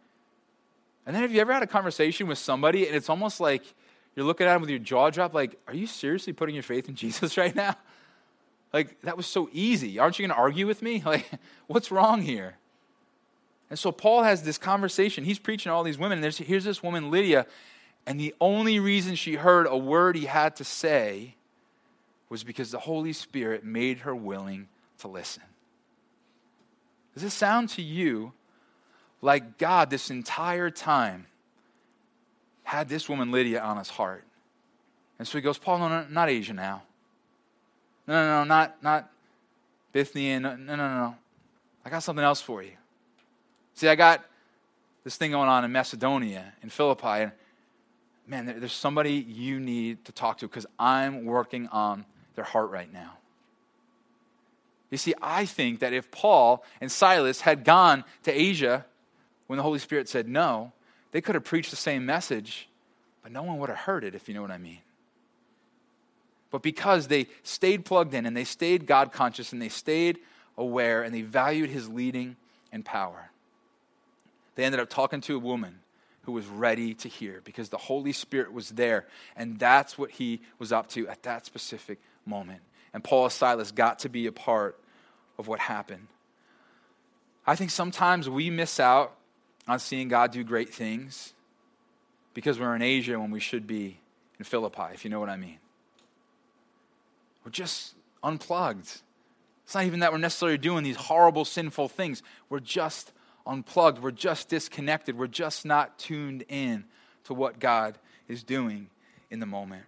[1.07, 3.63] and then have you ever had a conversation with somebody and it's almost like
[4.17, 6.89] you're looking at them with your jaw dropped, like, are you seriously putting your faith
[6.89, 7.77] in Jesus right now?
[8.73, 10.01] Like, that was so easy.
[10.01, 11.01] Aren't you going to argue with me?
[11.07, 11.31] Like,
[11.69, 12.57] what's wrong here?
[13.71, 15.25] And so Paul has this conversation.
[15.25, 16.23] He's preaching to all these women.
[16.23, 17.47] And here's this woman, Lydia,
[18.07, 21.35] and the only reason she heard a word he had to say
[22.29, 25.43] was because the Holy Spirit made her willing to listen.
[27.15, 28.33] Does this sound to you
[29.23, 31.27] like God, this entire time,
[32.65, 34.25] had this woman Lydia on his heart?
[35.19, 36.83] And so he goes, Paul, no, no not Asia now.
[38.07, 39.11] No, no, no, not, not
[39.93, 40.41] Bithynia.
[40.41, 41.15] No, no, no, no.
[41.85, 42.73] I got something else for you.
[43.75, 44.25] See, I got
[45.03, 47.33] this thing going on in Macedonia, in Philippi, and
[48.27, 52.05] man, there's somebody you need to talk to because I'm working on
[52.37, 53.19] their heart right now.
[54.91, 58.87] You see, I think that if Paul and Silas had gone to Asia
[59.47, 60.73] when the Holy Spirit said no,
[61.11, 62.69] they could have preached the same message,
[63.23, 64.81] but no one would have heard it, if you know what I mean.
[66.51, 70.19] But because they stayed plugged in and they stayed God conscious and they stayed
[70.57, 72.37] aware and they valued his leading
[72.71, 73.31] and power,
[74.55, 75.81] they ended up talking to a woman
[76.23, 79.07] who was ready to hear because the Holy Spirit was there.
[79.37, 82.61] And that's what he was up to at that specific moment.
[82.93, 84.79] And Paul and Silas got to be a part
[85.39, 86.07] of what happened.
[87.47, 89.15] I think sometimes we miss out
[89.69, 91.35] on seeing God do great things
[92.33, 93.99] because we're in Asia when we should be
[94.39, 95.59] in Philippi, if you know what I mean.
[97.45, 99.01] We're just unplugged.
[99.65, 102.23] It's not even that we're necessarily doing these horrible, sinful things.
[102.49, 103.13] We're just
[103.47, 104.03] unplugged.
[104.03, 105.19] We're just disconnected.
[105.19, 106.85] We're just not tuned in
[107.25, 108.89] to what God is doing
[109.31, 109.85] in the moment.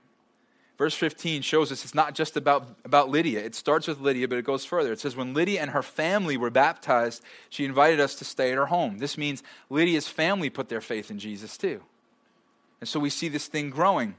[0.78, 3.40] Verse 15 shows us it's not just about, about Lydia.
[3.40, 4.92] It starts with Lydia, but it goes further.
[4.92, 8.58] It says, When Lydia and her family were baptized, she invited us to stay at
[8.58, 8.98] her home.
[8.98, 11.80] This means Lydia's family put their faith in Jesus too.
[12.80, 14.16] And so we see this thing growing.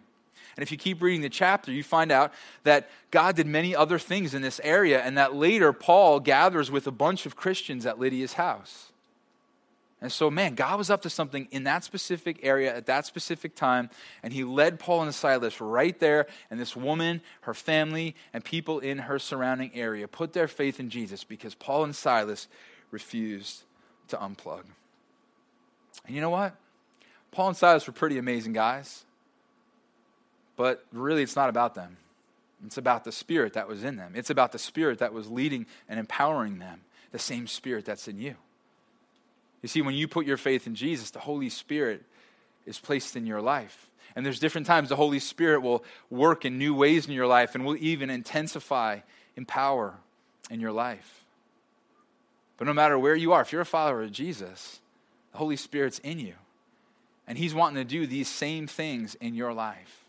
[0.56, 4.00] And if you keep reading the chapter, you find out that God did many other
[4.00, 8.00] things in this area, and that later Paul gathers with a bunch of Christians at
[8.00, 8.92] Lydia's house.
[10.00, 13.56] And so, man, God was up to something in that specific area at that specific
[13.56, 13.90] time,
[14.22, 18.80] and he led Paul and Silas right there, and this woman, her family, and people
[18.80, 22.48] in her surrounding area put their faith in Jesus because Paul and Silas
[22.92, 23.64] refused
[24.10, 24.64] to unplug.
[26.06, 26.56] And you know what?
[27.32, 29.04] Paul and Silas were pretty amazing guys,
[30.56, 31.98] but really it's not about them.
[32.66, 35.66] It's about the spirit that was in them, it's about the spirit that was leading
[35.90, 36.82] and empowering them,
[37.12, 38.36] the same spirit that's in you.
[39.62, 42.04] You see, when you put your faith in Jesus, the Holy Spirit
[42.66, 43.90] is placed in your life.
[44.16, 47.56] And there's different times the Holy Spirit will work in new ways in your life
[47.56, 49.00] and will even intensify
[49.36, 49.96] in power
[50.50, 51.24] in your life.
[52.58, 54.80] But no matter where you are, if you're a follower of Jesus,
[55.32, 56.34] the Holy Spirit's in you.
[57.28, 60.06] And He's wanting to do these same things in your life.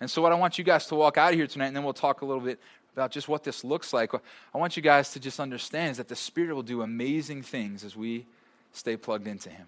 [0.00, 1.84] And so, what I want you guys to walk out of here tonight, and then
[1.84, 2.58] we'll talk a little bit
[2.94, 4.14] about just what this looks like.
[4.14, 7.84] I want you guys to just understand is that the Spirit will do amazing things
[7.84, 8.24] as we
[8.72, 9.66] stay plugged into Him.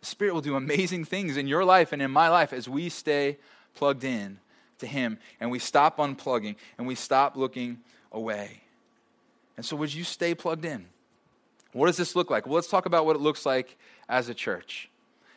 [0.00, 2.88] The Spirit will do amazing things in your life and in my life as we
[2.88, 3.38] stay
[3.74, 4.38] plugged in
[4.78, 7.78] to Him and we stop unplugging and we stop looking
[8.12, 8.62] away.
[9.56, 10.86] And so, would you stay plugged in?
[11.72, 12.46] What does this look like?
[12.46, 13.76] Well, let's talk about what it looks like
[14.08, 14.88] as a church.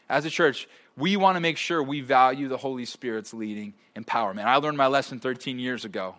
[0.10, 4.46] As a church, we want to make sure we value the Holy Spirit's leading empowerment.
[4.46, 6.16] I learned my lesson 13 years ago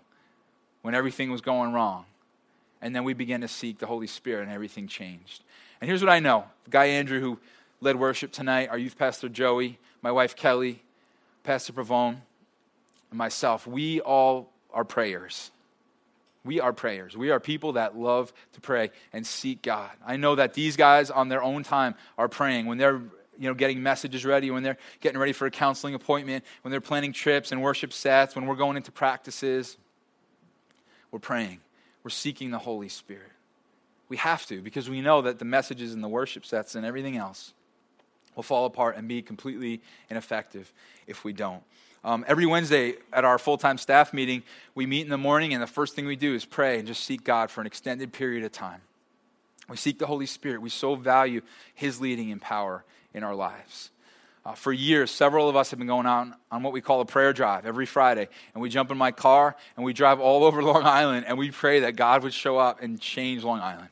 [0.82, 2.06] when everything was going wrong.
[2.80, 5.44] And then we began to seek the Holy Spirit and everything changed.
[5.82, 7.40] And here's what I know Guy Andrew, who
[7.80, 10.80] led worship tonight, our youth pastor Joey, my wife Kelly,
[11.42, 12.18] Pastor Pavone,
[13.10, 15.50] and myself, we all are prayers.
[16.44, 17.16] We are prayers.
[17.16, 19.90] We are people that love to pray and seek God.
[20.06, 23.02] I know that these guys on their own time are praying when they're
[23.36, 26.80] you know, getting messages ready, when they're getting ready for a counseling appointment, when they're
[26.80, 29.76] planning trips and worship sets, when we're going into practices.
[31.10, 31.58] We're praying.
[32.04, 33.31] We're seeking the Holy Spirit.
[34.12, 37.16] We have to because we know that the messages and the worship sets and everything
[37.16, 37.54] else
[38.36, 40.70] will fall apart and be completely ineffective
[41.06, 41.62] if we don't.
[42.04, 44.42] Um, every Wednesday at our full time staff meeting,
[44.74, 47.04] we meet in the morning, and the first thing we do is pray and just
[47.04, 48.82] seek God for an extended period of time.
[49.70, 50.60] We seek the Holy Spirit.
[50.60, 51.40] We so value
[51.74, 53.92] His leading and power in our lives.
[54.44, 57.06] Uh, for years, several of us have been going out on what we call a
[57.06, 58.28] prayer drive every Friday.
[58.52, 61.50] And we jump in my car and we drive all over Long Island and we
[61.50, 63.88] pray that God would show up and change Long Island.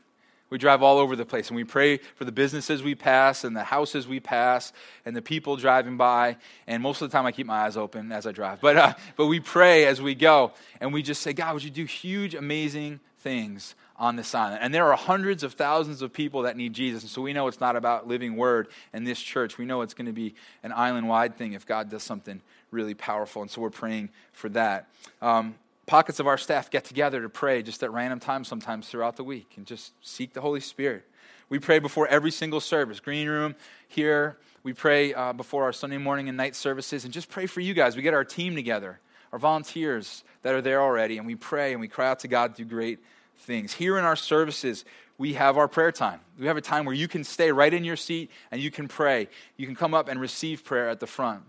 [0.50, 3.56] We drive all over the place and we pray for the businesses we pass and
[3.56, 4.72] the houses we pass
[5.06, 6.36] and the people driving by.
[6.66, 8.60] And most of the time I keep my eyes open as I drive.
[8.60, 11.70] But, uh, but we pray as we go and we just say, God, would you
[11.70, 14.58] do huge, amazing things on this island?
[14.60, 17.02] And there are hundreds of thousands of people that need Jesus.
[17.02, 19.56] And so we know it's not about living word in this church.
[19.56, 20.34] We know it's going to be
[20.64, 23.42] an island wide thing if God does something really powerful.
[23.42, 24.88] And so we're praying for that.
[25.22, 25.54] Um,
[25.90, 29.24] pockets of our staff get together to pray just at random times sometimes throughout the
[29.24, 31.04] week and just seek the Holy Spirit.
[31.48, 33.56] We pray before every single service, green room
[33.88, 34.36] here.
[34.62, 37.74] We pray uh, before our Sunday morning and night services and just pray for you
[37.74, 37.96] guys.
[37.96, 39.00] We get our team together,
[39.32, 42.54] our volunteers that are there already, and we pray and we cry out to God
[42.54, 43.00] to do great
[43.38, 43.72] things.
[43.72, 44.84] Here in our services,
[45.18, 46.20] we have our prayer time.
[46.38, 48.86] We have a time where you can stay right in your seat and you can
[48.86, 49.26] pray.
[49.56, 51.42] You can come up and receive prayer at the front.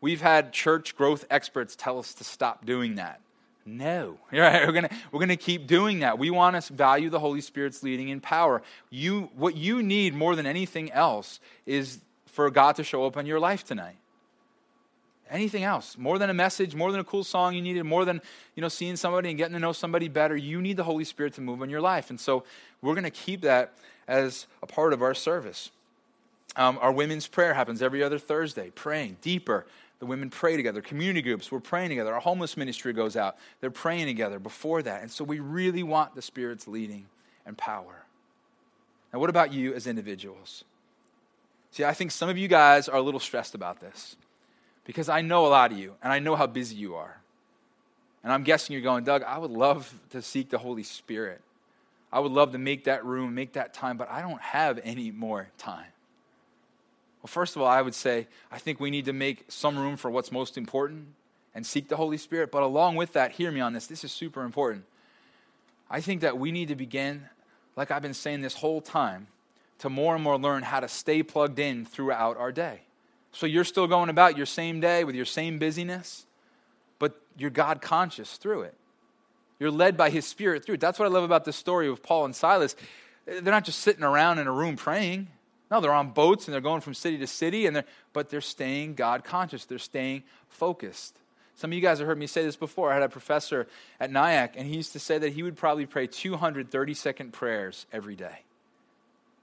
[0.00, 3.22] We've had church growth experts tell us to stop doing that.
[3.68, 4.18] No.
[4.32, 4.66] Right?
[4.66, 6.18] We're going we're gonna keep doing that.
[6.18, 8.62] We want to value the Holy Spirit's leading in power.
[8.90, 13.26] You, what you need more than anything else is for God to show up in
[13.26, 13.96] your life tonight.
[15.30, 18.22] Anything else, more than a message, more than a cool song you needed, more than
[18.54, 21.34] you know seeing somebody and getting to know somebody better, you need the Holy Spirit
[21.34, 22.10] to move in your life.
[22.10, 22.44] And so
[22.80, 23.74] we're going to keep that
[24.06, 25.70] as a part of our service.
[26.56, 29.66] Um, our women's prayer happens every other Thursday, praying deeper,
[29.98, 30.80] the women pray together.
[30.80, 32.14] Community groups, we're praying together.
[32.14, 33.36] Our homeless ministry goes out.
[33.60, 35.02] They're praying together before that.
[35.02, 37.06] And so we really want the Spirit's leading
[37.44, 38.04] and power.
[39.12, 40.64] Now, what about you as individuals?
[41.70, 44.16] See, I think some of you guys are a little stressed about this
[44.84, 47.20] because I know a lot of you and I know how busy you are.
[48.22, 51.40] And I'm guessing you're going, Doug, I would love to seek the Holy Spirit.
[52.12, 55.10] I would love to make that room, make that time, but I don't have any
[55.10, 55.86] more time.
[57.22, 59.96] Well, first of all, I would say I think we need to make some room
[59.96, 61.08] for what's most important
[61.54, 62.50] and seek the Holy Spirit.
[62.52, 63.86] But along with that, hear me on this.
[63.86, 64.84] This is super important.
[65.90, 67.24] I think that we need to begin,
[67.76, 69.26] like I've been saying this whole time,
[69.78, 72.80] to more and more learn how to stay plugged in throughout our day.
[73.32, 76.26] So you're still going about your same day with your same busyness,
[76.98, 78.74] but you're God conscious through it.
[79.60, 80.80] You're led by His Spirit through it.
[80.80, 82.76] That's what I love about this story of Paul and Silas.
[83.26, 85.28] They're not just sitting around in a room praying.
[85.70, 88.40] No, they're on boats and they're going from city to city, and they're, but they're
[88.40, 89.64] staying God conscious.
[89.64, 91.18] They're staying focused.
[91.56, 92.90] Some of you guys have heard me say this before.
[92.90, 93.66] I had a professor
[93.98, 97.86] at Nyack, and he used to say that he would probably pray 230 second prayers
[97.92, 98.42] every day.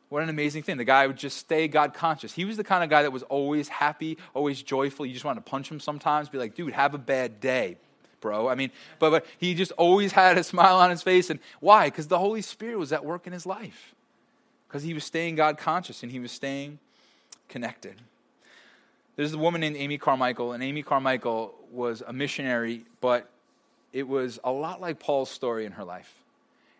[0.09, 0.77] What an amazing thing.
[0.77, 2.31] The guy would just stay God conscious.
[2.33, 5.05] He was the kind of guy that was always happy, always joyful.
[5.05, 7.77] You just want to punch him sometimes, be like, dude, have a bad day,
[8.21, 8.47] bro.
[8.47, 11.29] I mean, but, but he just always had a smile on his face.
[11.29, 11.87] And why?
[11.87, 13.94] Because the Holy Spirit was at work in his life
[14.75, 16.79] because he was staying God conscious and he was staying
[17.47, 17.95] connected.
[19.15, 23.29] There's a woman named Amy Carmichael, and Amy Carmichael was a missionary, but
[23.93, 26.13] it was a lot like Paul's story in her life.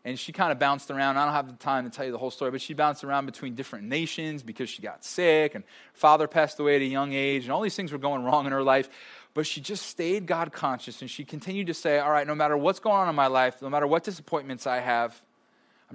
[0.03, 1.15] And she kind of bounced around.
[1.15, 3.27] I don't have the time to tell you the whole story, but she bounced around
[3.27, 7.43] between different nations because she got sick, and father passed away at a young age,
[7.43, 8.89] and all these things were going wrong in her life.
[9.33, 12.57] But she just stayed God conscious, and she continued to say, All right, no matter
[12.57, 15.21] what's going on in my life, no matter what disappointments I have,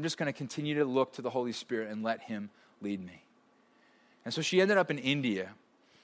[0.00, 2.48] I'm just going to continue to look to the Holy Spirit and let Him
[2.80, 3.22] lead me.
[4.24, 5.50] And so she ended up in India.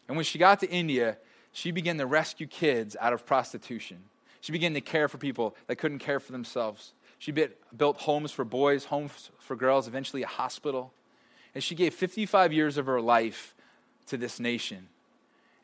[0.06, 1.16] And when she got to India,
[1.52, 3.96] she began to rescue kids out of prostitution.
[4.42, 6.92] She began to care for people that couldn't care for themselves.
[7.18, 10.92] She built homes for boys, homes for girls, eventually a hospital.
[11.54, 13.54] And she gave 55 years of her life
[14.08, 14.88] to this nation.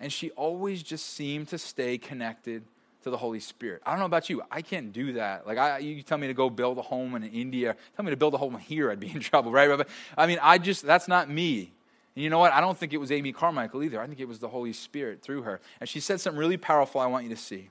[0.00, 2.62] And she always just seemed to stay connected
[3.02, 3.82] to the Holy Spirit.
[3.84, 4.42] I don't know about you.
[4.50, 5.46] I can't do that.
[5.46, 8.16] Like, I, you tell me to go build a home in India, tell me to
[8.16, 9.68] build a home here, I'd be in trouble, right?
[9.68, 11.72] But, I mean, I just, that's not me.
[12.14, 12.52] And you know what?
[12.52, 14.00] I don't think it was Amy Carmichael either.
[14.00, 15.60] I think it was the Holy Spirit through her.
[15.80, 17.70] And she said something really powerful I want you to see.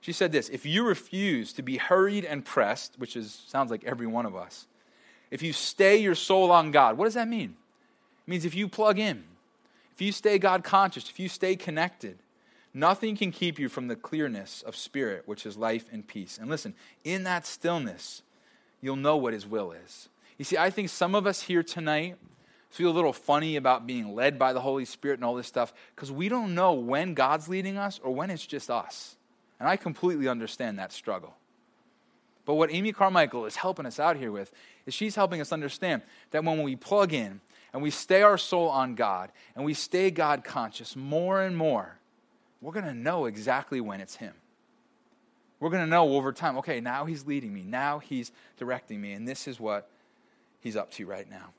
[0.00, 3.84] She said this If you refuse to be hurried and pressed, which is, sounds like
[3.84, 4.66] every one of us,
[5.30, 7.56] if you stay your soul on God, what does that mean?
[8.26, 9.24] It means if you plug in,
[9.94, 12.18] if you stay God conscious, if you stay connected,
[12.76, 16.36] Nothing can keep you from the clearness of spirit, which is life and peace.
[16.38, 18.20] And listen, in that stillness,
[18.82, 20.10] you'll know what His will is.
[20.36, 22.16] You see, I think some of us here tonight
[22.68, 25.72] feel a little funny about being led by the Holy Spirit and all this stuff
[25.94, 29.16] because we don't know when God's leading us or when it's just us.
[29.58, 31.34] And I completely understand that struggle.
[32.44, 34.52] But what Amy Carmichael is helping us out here with
[34.84, 37.40] is she's helping us understand that when we plug in
[37.72, 42.00] and we stay our soul on God and we stay God conscious more and more,
[42.60, 44.34] we're going to know exactly when it's Him.
[45.60, 49.12] We're going to know over time, okay, now He's leading me, now He's directing me,
[49.12, 49.88] and this is what
[50.60, 51.52] He's up to right now.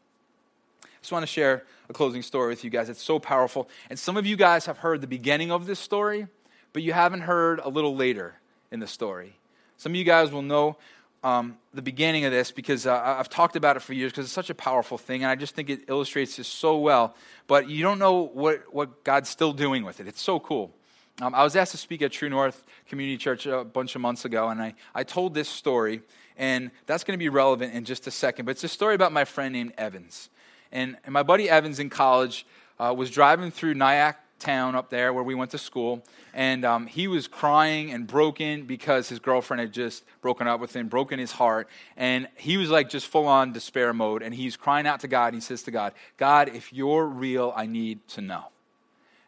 [0.84, 2.90] I just want to share a closing story with you guys.
[2.90, 3.70] It's so powerful.
[3.90, 6.28] And some of you guys have heard the beginning of this story,
[6.74, 8.36] but you haven't heard a little later
[8.72, 9.36] in the story.
[9.78, 10.78] Some of you guys will know
[11.24, 14.34] um, the beginning of this because uh, I've talked about it for years because it's
[14.34, 17.16] such a powerful thing, and I just think it illustrates this so well.
[17.48, 20.08] But you don't know what, what God's still doing with it.
[20.08, 20.72] It's so cool.
[21.20, 24.24] Um, I was asked to speak at True North Community Church a bunch of months
[24.24, 26.04] ago, and I, I told this story,
[26.38, 28.46] and that's going to be relevant in just a second.
[28.46, 30.30] But it's a story about my friend named Evans.
[30.72, 32.46] And, and my buddy Evans in college
[32.78, 36.04] uh, was driving through Nyack town up there where we went to school,
[36.36, 40.76] and um, he was crying and broken because his girlfriend had just broken up with
[40.76, 44.22] him, broken his heart, and he was like just full on despair mode.
[44.22, 45.34] And he's crying out to God.
[45.34, 48.50] And he says to God, God, if you're real, I need to know.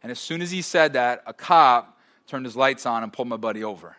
[0.02, 1.97] And as soon as he said that, a cop
[2.28, 3.97] turned his lights on and pulled my buddy over.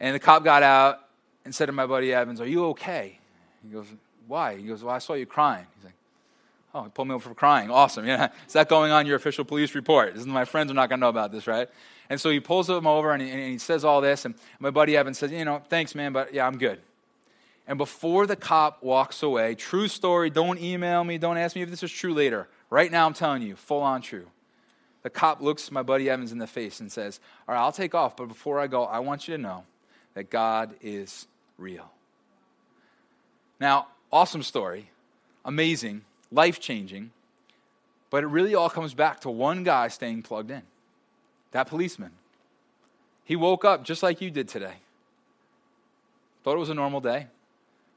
[0.00, 1.08] And the cop got out
[1.44, 3.18] and said to my buddy Evans, Are you okay?
[3.62, 3.86] He goes,
[4.26, 4.56] Why?
[4.56, 5.66] He goes, Well, I saw you crying.
[5.76, 5.94] He's like,
[6.74, 7.70] Oh, he pulled me over for crying.
[7.70, 8.06] Awesome.
[8.06, 8.28] Yeah.
[8.46, 10.14] Is that going on your official police report?
[10.16, 11.68] Isn't my friends are not going to know about this, right?
[12.10, 14.26] And so he pulls him over and he, and he says all this.
[14.26, 16.80] And my buddy Evans says, You know, thanks, man, but yeah, I'm good.
[17.66, 21.70] And before the cop walks away, true story, don't email me, don't ask me if
[21.70, 22.46] this is true later.
[22.70, 24.26] Right now, I'm telling you, full on true.
[25.06, 27.94] The cop looks my buddy Evans in the face and says, All right, I'll take
[27.94, 29.62] off, but before I go, I want you to know
[30.14, 31.28] that God is
[31.58, 31.92] real.
[33.60, 34.90] Now, awesome story,
[35.44, 36.02] amazing,
[36.32, 37.12] life changing,
[38.10, 40.62] but it really all comes back to one guy staying plugged in
[41.52, 42.10] that policeman.
[43.22, 44.74] He woke up just like you did today.
[46.42, 47.28] Thought it was a normal day.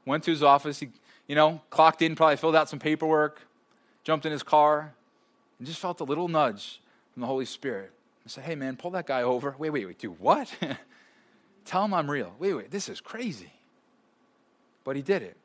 [0.06, 0.78] Went to his office.
[0.78, 0.90] He,
[1.26, 3.42] you know, clocked in, probably filled out some paperwork,
[4.04, 4.92] jumped in his car,
[5.58, 6.80] and just felt a little nudge
[7.20, 7.92] from the Holy Spirit.
[8.24, 9.54] I said, hey, man, pull that guy over.
[9.58, 10.50] Wait, wait, wait, do what?
[11.66, 12.34] Tell him I'm real.
[12.38, 13.52] Wait, wait, this is crazy.
[14.84, 15.36] But he did it.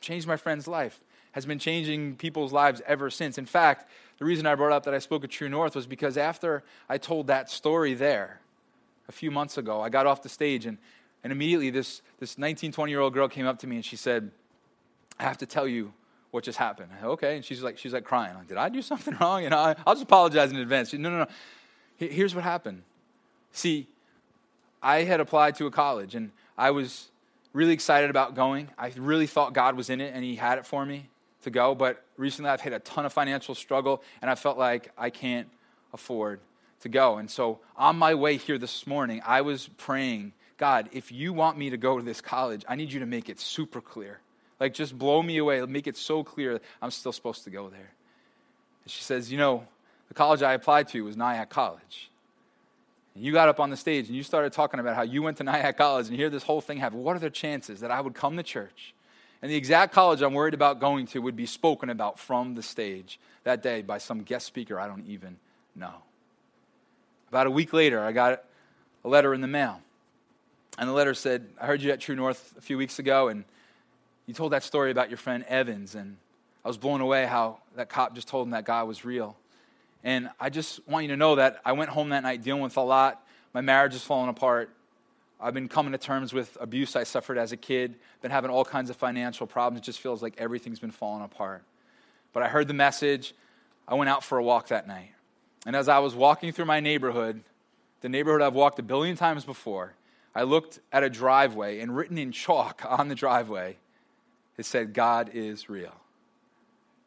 [0.00, 1.00] Changed my friend's life.
[1.32, 3.38] Has been changing people's lives ever since.
[3.38, 3.90] In fact,
[4.20, 6.96] the reason I brought up that I spoke at True North was because after I
[6.96, 8.40] told that story there
[9.08, 10.78] a few months ago, I got off the stage and,
[11.24, 13.96] and immediately this, this 19, 20 year old girl came up to me and she
[13.96, 14.30] said,
[15.18, 15.92] I have to tell you
[16.32, 16.90] what just happened.
[17.04, 17.36] Okay.
[17.36, 18.34] And she's like, she's like crying.
[18.34, 19.44] Like, Did I do something wrong?
[19.44, 20.90] You know, I, will just apologize in advance.
[20.90, 21.26] She, no, no, no.
[21.96, 22.82] Here's what happened.
[23.52, 23.86] See,
[24.82, 27.10] I had applied to a college and I was
[27.52, 28.70] really excited about going.
[28.76, 31.10] I really thought God was in it and He had it for me
[31.42, 31.74] to go.
[31.74, 35.48] But recently I've hit a ton of financial struggle and I felt like I can't
[35.92, 36.40] afford
[36.80, 37.18] to go.
[37.18, 41.58] And so on my way here this morning, I was praying, God, if you want
[41.58, 44.20] me to go to this college, I need you to make it super clear.
[44.62, 45.60] Like, just blow me away.
[45.66, 47.90] Make it so clear I'm still supposed to go there.
[48.84, 49.64] And she says, You know,
[50.06, 52.12] the college I applied to was Nyack College.
[53.16, 55.38] And you got up on the stage and you started talking about how you went
[55.38, 57.02] to Nyack College and here this whole thing happened.
[57.02, 58.94] What are the chances that I would come to church
[59.42, 62.62] and the exact college I'm worried about going to would be spoken about from the
[62.62, 65.38] stage that day by some guest speaker I don't even
[65.74, 65.94] know?
[67.30, 68.44] About a week later, I got
[69.04, 69.80] a letter in the mail.
[70.78, 73.42] And the letter said, I heard you at True North a few weeks ago, and
[74.26, 76.16] you told that story about your friend Evans, and
[76.64, 79.36] I was blown away how that cop just told him that guy was real.
[80.04, 82.76] And I just want you to know that I went home that night dealing with
[82.76, 83.24] a lot.
[83.52, 84.70] My marriage is falling apart.
[85.40, 88.64] I've been coming to terms with abuse I suffered as a kid, been having all
[88.64, 89.82] kinds of financial problems.
[89.82, 91.64] It just feels like everything's been falling apart.
[92.32, 93.34] But I heard the message.
[93.88, 95.10] I went out for a walk that night.
[95.66, 97.42] And as I was walking through my neighborhood,
[98.00, 99.94] the neighborhood I've walked a billion times before,
[100.34, 103.76] I looked at a driveway, and written in chalk on the driveway
[104.58, 105.94] it said, God is real.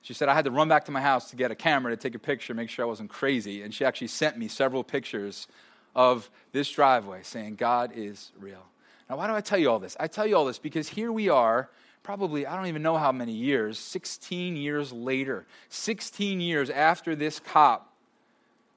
[0.02, 1.98] She said, I had to run back to my house to get a camera to
[1.98, 3.64] take a picture, make sure I wasn't crazy.
[3.64, 5.48] And she actually sent me several pictures
[5.96, 8.66] of this driveway saying, God is real.
[9.10, 9.98] Now, why do I tell you all this?
[10.00, 11.70] I tell you all this because here we are,
[12.04, 17.40] probably, I don't even know how many years, 16 years later, 16 years after this
[17.40, 17.92] cop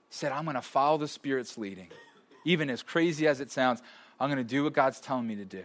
[0.09, 1.89] said, I'm going to follow the Spirit's leading.
[2.45, 3.83] Even as crazy as it sounds,
[4.19, 5.65] I'm going to do what God's telling me to do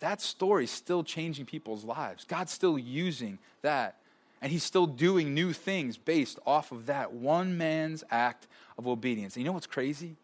[0.00, 2.24] that story is still changing people's lives.
[2.24, 3.96] God's still using that.
[4.42, 9.34] And he's still doing new things based off of that one man's act of obedience.
[9.34, 10.16] And you know what's crazy?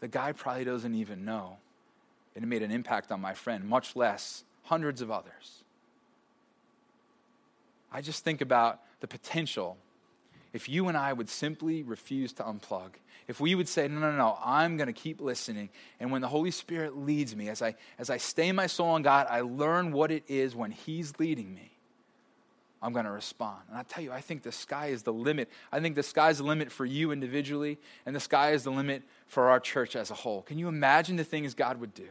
[0.00, 1.56] The guy probably doesn't even know
[2.34, 5.64] it made an impact on my friend, much less hundreds of others.
[7.92, 9.76] I just think about the potential
[10.52, 12.90] if you and I would simply refuse to unplug,
[13.28, 15.68] if we would say, no, no, no, I'm going to keep listening.
[16.00, 19.02] And when the Holy Spirit leads me, as I, as I stay my soul on
[19.02, 21.70] God, I learn what it is when He's leading me.
[22.82, 23.60] I'm going to respond.
[23.68, 25.50] And I tell you, I think the sky is the limit.
[25.70, 28.70] I think the sky is the limit for you individually, and the sky is the
[28.70, 30.42] limit for our church as a whole.
[30.42, 32.08] Can you imagine the things God would do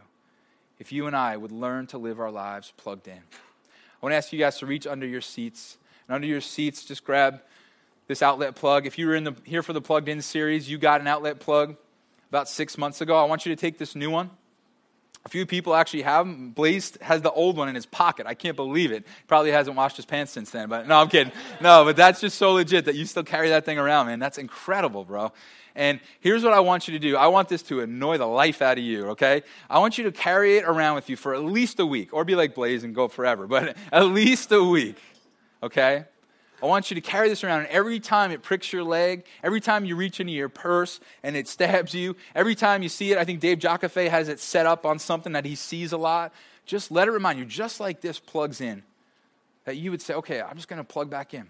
[0.78, 3.14] if you and I would learn to live our lives plugged in?
[3.16, 5.78] I want to ask you guys to reach under your seats
[6.10, 7.42] And under your seats, just grab
[8.10, 8.88] this outlet plug.
[8.88, 11.40] If you were in the, here for the plugged in series, you got an outlet
[11.40, 11.76] plug
[12.30, 13.16] about six months ago.
[13.16, 14.32] I want you to take this new one.
[15.26, 16.50] A few people actually have them.
[16.50, 18.26] Blaze has the old one in his pocket.
[18.26, 19.06] I can't believe it.
[19.28, 20.70] Probably hasn't washed his pants since then.
[20.70, 21.32] But no, I'm kidding.
[21.62, 24.18] No, but that's just so legit that you still carry that thing around, man.
[24.18, 25.32] That's incredible, bro.
[25.76, 27.16] And here's what I want you to do.
[27.16, 29.44] I want this to annoy the life out of you, okay?
[29.70, 32.26] I want you to carry it around with you for at least a week, or
[32.26, 34.98] be like Blaze and go forever, but at least a week,
[35.62, 36.06] okay?
[36.62, 39.62] I want you to carry this around, and every time it pricks your leg, every
[39.62, 43.18] time you reach into your purse and it stabs you, every time you see it,
[43.18, 46.34] I think Dave Jockefe has it set up on something that he sees a lot.
[46.66, 48.84] Just let it remind you, just like this plugs in,
[49.64, 51.48] that you would say, okay, I'm just going to plug back in.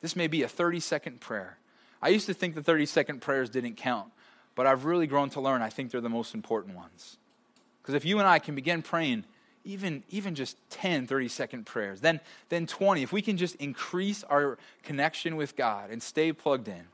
[0.00, 1.58] This may be a 30 second prayer.
[2.02, 4.10] I used to think the 30 second prayers didn't count,
[4.54, 7.16] but I've really grown to learn I think they're the most important ones.
[7.82, 9.24] Because if you and I can begin praying,
[9.68, 14.24] even, even just 10 30 second prayers then, then 20 if we can just increase
[14.24, 16.84] our connection with god and stay plugged in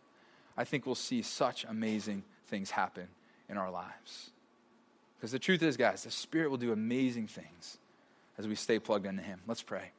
[0.57, 3.09] i think we'll see such amazing things happen
[3.49, 4.31] in our lives.
[5.17, 7.79] Because the truth is guys the spirit will do amazing things
[8.39, 9.41] as we stay plugged into him.
[9.47, 9.91] Let's pray.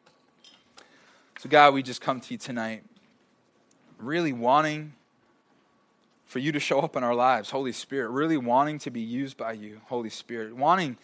[1.39, 2.83] So god we just come to you tonight
[3.97, 4.93] really wanting
[6.25, 9.37] for you to show up in our lives holy spirit really wanting to be used
[9.37, 10.97] by you holy spirit wanting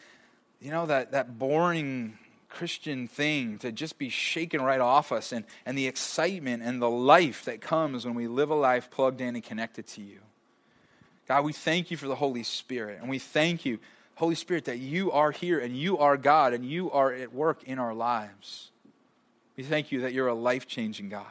[0.61, 5.45] you know, that, that boring Christian thing to just be shaken right off us and,
[5.65, 9.35] and the excitement and the life that comes when we live a life plugged in
[9.35, 10.19] and connected to you.
[11.27, 12.99] God, we thank you for the Holy Spirit.
[12.99, 13.79] And we thank you,
[14.15, 17.63] Holy Spirit, that you are here and you are God and you are at work
[17.63, 18.69] in our lives.
[19.55, 21.25] We thank you that you're a life changing God.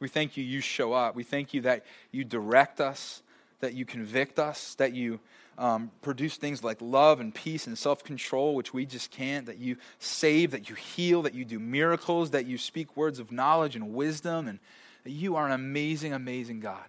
[0.00, 1.14] We thank you, you show up.
[1.14, 3.22] We thank you that you direct us,
[3.60, 5.20] that you convict us, that you
[5.58, 9.58] um, produce things like love and peace and self control, which we just can't, that
[9.58, 13.76] you save, that you heal, that you do miracles, that you speak words of knowledge
[13.76, 14.58] and wisdom, and
[15.04, 16.84] that you are an amazing, amazing God.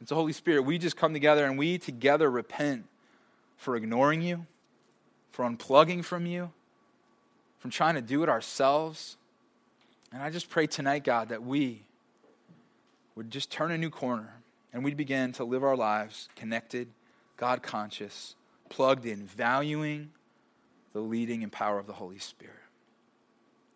[0.00, 2.86] And so, Holy Spirit, we just come together and we together repent
[3.56, 4.46] for ignoring you,
[5.30, 6.50] for unplugging from you,
[7.58, 9.18] from trying to do it ourselves.
[10.12, 11.82] And I just pray tonight, God, that we
[13.14, 14.32] would just turn a new corner
[14.72, 16.88] and we'd begin to live our lives connected
[17.40, 18.36] God conscious,
[18.68, 20.10] plugged in, valuing
[20.92, 22.54] the leading and power of the Holy Spirit.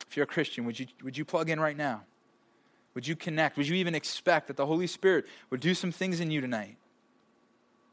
[0.07, 2.03] If you're a Christian, would you, would you plug in right now?
[2.93, 3.57] Would you connect?
[3.57, 6.77] Would you even expect that the Holy Spirit would do some things in you tonight?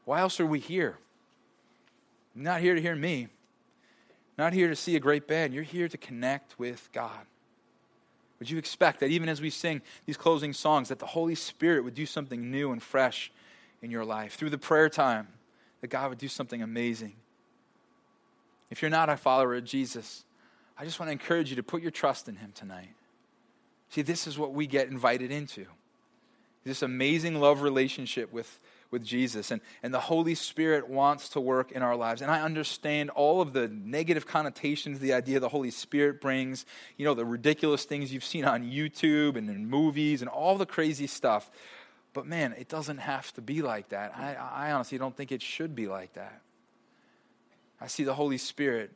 [0.04, 0.98] Why else are we here?
[2.34, 3.28] Not here to hear me.
[4.36, 5.54] Not here to see a great band.
[5.54, 7.26] You're here to connect with God.
[8.40, 11.82] Would you expect that even as we sing these closing songs, that the Holy Spirit
[11.82, 13.32] would do something new and fresh
[13.80, 15.28] in your life through the prayer time?
[15.82, 17.12] That God would do something amazing.
[18.70, 20.24] If you're not a follower of Jesus,
[20.78, 22.94] I just want to encourage you to put your trust in Him tonight.
[23.90, 25.66] See, this is what we get invited into
[26.64, 28.60] this amazing love relationship with,
[28.90, 29.50] with Jesus.
[29.50, 32.22] And, and the Holy Spirit wants to work in our lives.
[32.22, 36.64] And I understand all of the negative connotations the idea the Holy Spirit brings,
[36.96, 40.66] you know, the ridiculous things you've seen on YouTube and in movies and all the
[40.66, 41.50] crazy stuff.
[42.12, 44.16] But man, it doesn't have to be like that.
[44.16, 46.40] I, I honestly don't think it should be like that.
[47.80, 48.90] I see the Holy Spirit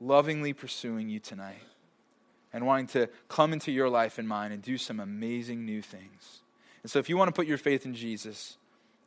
[0.00, 1.62] lovingly pursuing you tonight
[2.52, 6.40] and wanting to come into your life and mine and do some amazing new things.
[6.82, 8.56] And so, if you want to put your faith in Jesus,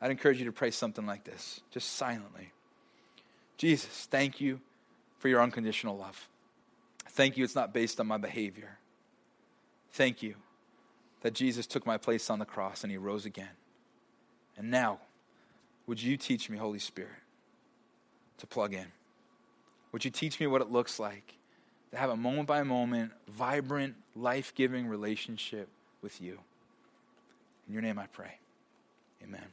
[0.00, 2.52] I'd encourage you to pray something like this, just silently
[3.58, 4.60] Jesus, thank you
[5.18, 6.28] for your unconditional love.
[7.10, 8.78] Thank you, it's not based on my behavior.
[9.90, 10.36] Thank you
[11.22, 13.56] that Jesus took my place on the cross and he rose again.
[14.56, 15.00] And now,
[15.86, 17.10] would you teach me, Holy Spirit,
[18.38, 18.86] to plug in?
[19.92, 21.34] Would you teach me what it looks like
[21.90, 25.68] to have a moment by moment, vibrant, life giving relationship
[26.02, 26.38] with you?
[27.66, 28.38] In your name I pray.
[29.22, 29.46] Amen.